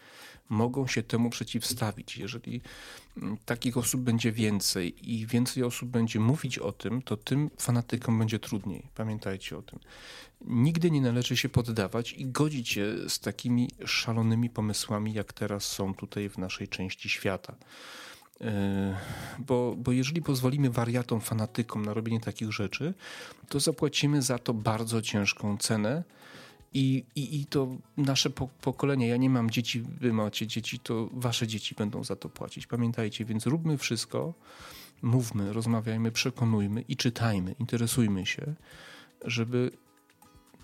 mogą 0.49 0.87
się 0.87 1.03
temu 1.03 1.29
przeciwstawić. 1.29 2.17
Jeżeli 2.17 2.61
mm, 3.17 3.37
takich 3.45 3.77
osób 3.77 4.01
będzie 4.01 4.31
więcej 4.31 5.11
i 5.13 5.27
więcej 5.27 5.63
osób 5.63 5.89
będzie 5.89 6.19
mówić 6.19 6.59
o 6.59 6.71
tym, 6.71 7.01
to 7.01 7.17
tym 7.17 7.49
fanatykom 7.57 8.19
będzie 8.19 8.39
trudniej. 8.39 8.83
Pamiętajcie 8.95 9.57
o 9.57 9.61
tym. 9.61 9.79
Nigdy 10.41 10.91
nie 10.91 11.01
należy 11.01 11.37
się 11.37 11.49
poddawać 11.49 12.13
i 12.13 12.25
godzić 12.25 12.69
się 12.69 12.95
z 13.09 13.19
takimi 13.19 13.69
szalonymi 13.85 14.49
pomysłami, 14.49 15.13
jak 15.13 15.33
teraz 15.33 15.65
są 15.65 15.93
tutaj 15.93 16.29
w 16.29 16.37
naszej 16.37 16.67
części 16.67 17.09
świata. 17.09 17.55
E, 18.43 18.95
bo, 19.39 19.75
bo 19.77 19.91
jeżeli 19.91 20.21
pozwolimy 20.21 20.69
wariatom, 20.69 21.21
fanatykom 21.21 21.85
na 21.85 21.93
robienie 21.93 22.19
takich 22.19 22.51
rzeczy, 22.51 22.93
to 23.49 23.59
zapłacimy 23.59 24.21
za 24.21 24.39
to 24.39 24.53
bardzo 24.53 25.01
ciężką 25.01 25.57
cenę 25.57 26.03
i, 26.73 27.03
i, 27.15 27.41
I 27.41 27.45
to 27.45 27.67
nasze 27.97 28.29
pokolenie, 28.61 29.07
ja 29.07 29.17
nie 29.17 29.29
mam 29.29 29.49
dzieci, 29.49 29.81
wy 29.81 30.13
macie 30.13 30.47
dzieci, 30.47 30.79
to 30.79 31.09
wasze 31.11 31.47
dzieci 31.47 31.75
będą 31.75 32.03
za 32.03 32.15
to 32.15 32.29
płacić. 32.29 32.67
Pamiętajcie, 32.67 33.25
więc 33.25 33.45
róbmy 33.45 33.77
wszystko, 33.77 34.33
mówmy, 35.01 35.53
rozmawiajmy, 35.53 36.11
przekonujmy 36.11 36.81
i 36.81 36.95
czytajmy, 36.95 37.55
interesujmy 37.59 38.25
się, 38.25 38.53
żeby 39.25 39.71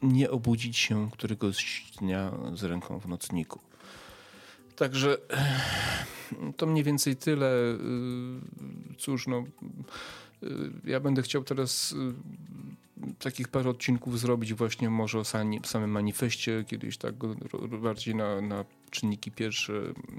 nie 0.02 0.32
obudzić 0.32 0.78
się 0.78 1.12
któregoś 1.12 1.92
dnia 2.00 2.32
z 2.54 2.64
ręką 2.64 3.00
w 3.00 3.08
nocniku. 3.08 3.69
Także 4.80 5.18
to 6.58 6.66
mniej 6.66 6.84
więcej 6.84 7.16
tyle. 7.16 7.52
Y, 7.52 8.96
cóż, 8.98 9.28
no, 9.28 9.44
y, 10.44 10.72
ja 10.84 11.00
będę 11.00 11.22
chciał 11.22 11.44
teraz 11.44 11.92
y, 11.92 13.14
takich 13.20 13.48
parę 13.48 13.70
odcinków 13.70 14.20
zrobić 14.20 14.54
właśnie 14.54 14.90
może 14.90 15.20
o 15.20 15.24
samym 15.64 15.92
manifestie, 15.92 16.64
kiedyś 16.68 16.98
tak 16.98 17.16
bardziej 17.82 18.16
na, 18.16 18.42
na 18.42 18.66
czynniki 18.92 19.32
pierwsze 19.32 19.74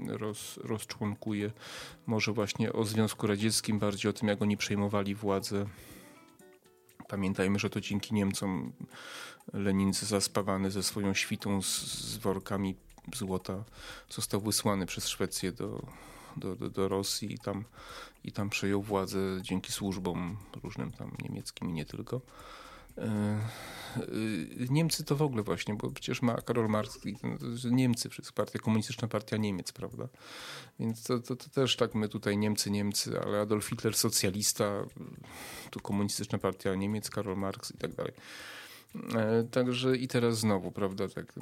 roz, 0.07 0.59
rozczłonkuję. 0.63 1.51
Może 2.05 2.33
właśnie 2.33 2.73
o 2.73 2.85
Związku 2.85 3.27
Radzieckim, 3.27 3.79
bardziej 3.79 4.09
o 4.09 4.13
tym, 4.13 4.27
jak 4.27 4.41
oni 4.41 4.57
przejmowali 4.57 5.15
władzę. 5.15 5.65
Pamiętajmy, 7.07 7.59
że 7.59 7.69
to 7.69 7.81
dzięki 7.81 8.13
Niemcom 8.13 8.71
Lenin 9.53 9.93
zaspawany 9.93 10.71
ze 10.71 10.83
swoją 10.83 11.13
świtą 11.13 11.61
z, 11.61 11.81
z 11.91 12.17
workami 12.17 12.75
złota 13.15 13.63
został 14.09 14.41
wysłany 14.41 14.85
przez 14.85 15.07
Szwecję 15.07 15.51
do, 15.51 15.81
do, 16.37 16.55
do, 16.55 16.69
do 16.69 16.87
Rosji 16.87 17.33
i 17.33 17.39
tam, 17.39 17.65
i 18.23 18.31
tam 18.31 18.49
przejął 18.49 18.81
władzę 18.81 19.19
dzięki 19.41 19.71
służbom 19.71 20.37
różnym 20.63 20.91
tam 20.91 21.11
niemieckim 21.23 21.69
i 21.69 21.73
nie 21.73 21.85
tylko. 21.85 22.21
E, 22.97 23.03
e, 23.03 24.01
Niemcy 24.69 25.03
to 25.03 25.15
w 25.15 25.21
ogóle 25.21 25.43
właśnie, 25.43 25.73
bo 25.73 25.91
przecież 25.91 26.21
ma 26.21 26.35
Karol 26.35 26.69
Marx, 26.69 26.99
Niemcy, 27.71 28.09
wszystko, 28.09 28.35
partia 28.35 28.59
komunistyczna, 28.59 29.07
partia 29.07 29.37
Niemiec, 29.37 29.71
prawda? 29.71 30.07
Więc 30.79 31.03
to, 31.03 31.19
to, 31.19 31.35
to, 31.35 31.49
też 31.49 31.75
tak 31.75 31.95
my 31.95 32.09
tutaj 32.09 32.37
Niemcy, 32.37 32.71
Niemcy, 32.71 33.21
ale 33.21 33.41
Adolf 33.41 33.65
Hitler 33.65 33.95
socjalista, 33.95 34.85
tu 35.69 35.79
komunistyczna 35.79 36.37
partia 36.37 36.75
Niemiec, 36.75 37.09
Karol 37.09 37.37
Marx 37.37 37.71
i 37.71 37.77
tak 37.77 37.95
dalej. 37.95 38.13
E, 38.95 39.43
także 39.51 39.97
i 39.97 40.07
teraz 40.07 40.39
znowu, 40.39 40.71
prawda, 40.71 41.07
tak, 41.09 41.33
to, 41.33 41.41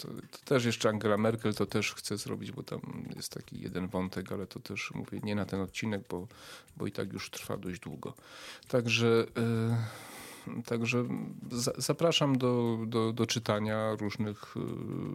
to, 0.00 0.38
też 0.44 0.64
jeszcze 0.64 0.88
Angela 0.88 1.16
Merkel 1.16 1.54
to 1.54 1.66
też 1.66 1.94
chce 1.94 2.16
zrobić, 2.16 2.52
bo 2.52 2.62
tam 2.62 2.80
jest 3.16 3.32
taki 3.32 3.60
jeden 3.60 3.88
wątek, 3.88 4.32
ale 4.32 4.46
to 4.46 4.60
też 4.60 4.90
mówię 4.94 5.20
nie 5.22 5.34
na 5.34 5.44
ten 5.44 5.60
odcinek, 5.60 6.02
bo, 6.08 6.28
bo 6.76 6.86
i 6.86 6.92
tak 6.92 7.12
już 7.12 7.30
trwa 7.30 7.56
dość 7.56 7.80
długo. 7.80 8.14
Także... 8.68 9.26
Yy, 9.36 9.76
Także 10.66 11.04
zapraszam 11.78 12.38
do, 12.38 12.78
do, 12.86 13.12
do 13.12 13.26
czytania 13.26 13.96
różnych 14.00 14.54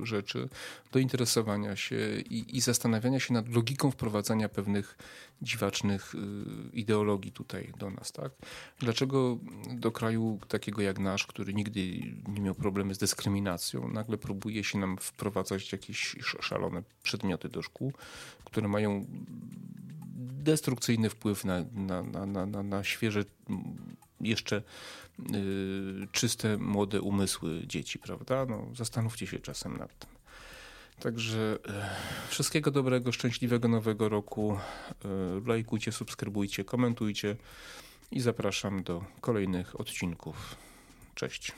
y, 0.01 0.05
rzeczy, 0.05 0.49
do 0.91 0.99
interesowania 0.99 1.75
się 1.75 1.97
i, 2.29 2.57
i 2.57 2.61
zastanawiania 2.61 3.19
się 3.19 3.33
nad 3.33 3.49
logiką 3.49 3.91
wprowadzania 3.91 4.49
pewnych 4.49 4.97
dziwacznych 5.41 6.15
y, 6.15 6.17
ideologii 6.73 7.31
tutaj 7.31 7.73
do 7.79 7.89
nas. 7.89 8.11
Tak? 8.11 8.31
Dlaczego 8.79 9.37
do 9.73 9.91
kraju 9.91 10.39
takiego 10.47 10.81
jak 10.81 10.99
nasz, 10.99 11.27
który 11.27 11.53
nigdy 11.53 11.81
nie 12.27 12.41
miał 12.41 12.55
problemy 12.55 12.95
z 12.95 12.97
dyskryminacją, 12.97 13.87
nagle 13.87 14.17
próbuje 14.17 14.63
się 14.63 14.79
nam 14.79 14.97
wprowadzać 14.97 15.71
jakieś 15.71 16.15
szalone 16.41 16.83
przedmioty 17.03 17.49
do 17.49 17.61
szkół, 17.61 17.93
które 18.45 18.67
mają 18.67 19.05
destrukcyjny 20.43 21.09
wpływ 21.09 21.45
na, 21.45 21.65
na, 21.73 22.03
na, 22.25 22.45
na, 22.45 22.63
na 22.63 22.83
świeże, 22.83 23.25
jeszcze 24.23 24.61
y, 25.19 26.07
czyste, 26.11 26.57
młode 26.57 27.01
umysły 27.01 27.67
dzieci, 27.67 27.99
prawda? 27.99 28.45
No, 28.45 28.67
zastanówcie 28.75 29.27
się 29.27 29.39
czasem 29.39 29.77
nad 29.77 29.99
tym. 29.99 30.09
Także 30.99 31.57
y, 32.27 32.29
wszystkiego 32.29 32.71
dobrego, 32.71 33.11
szczęśliwego 33.11 33.67
nowego 33.67 34.09
roku. 34.09 34.57
Y, 35.05 35.47
lajkujcie, 35.47 35.91
subskrybujcie, 35.91 36.63
komentujcie 36.63 37.35
i 38.11 38.19
zapraszam 38.19 38.83
do 38.83 39.05
kolejnych 39.21 39.79
odcinków. 39.79 40.55
Cześć. 41.15 41.51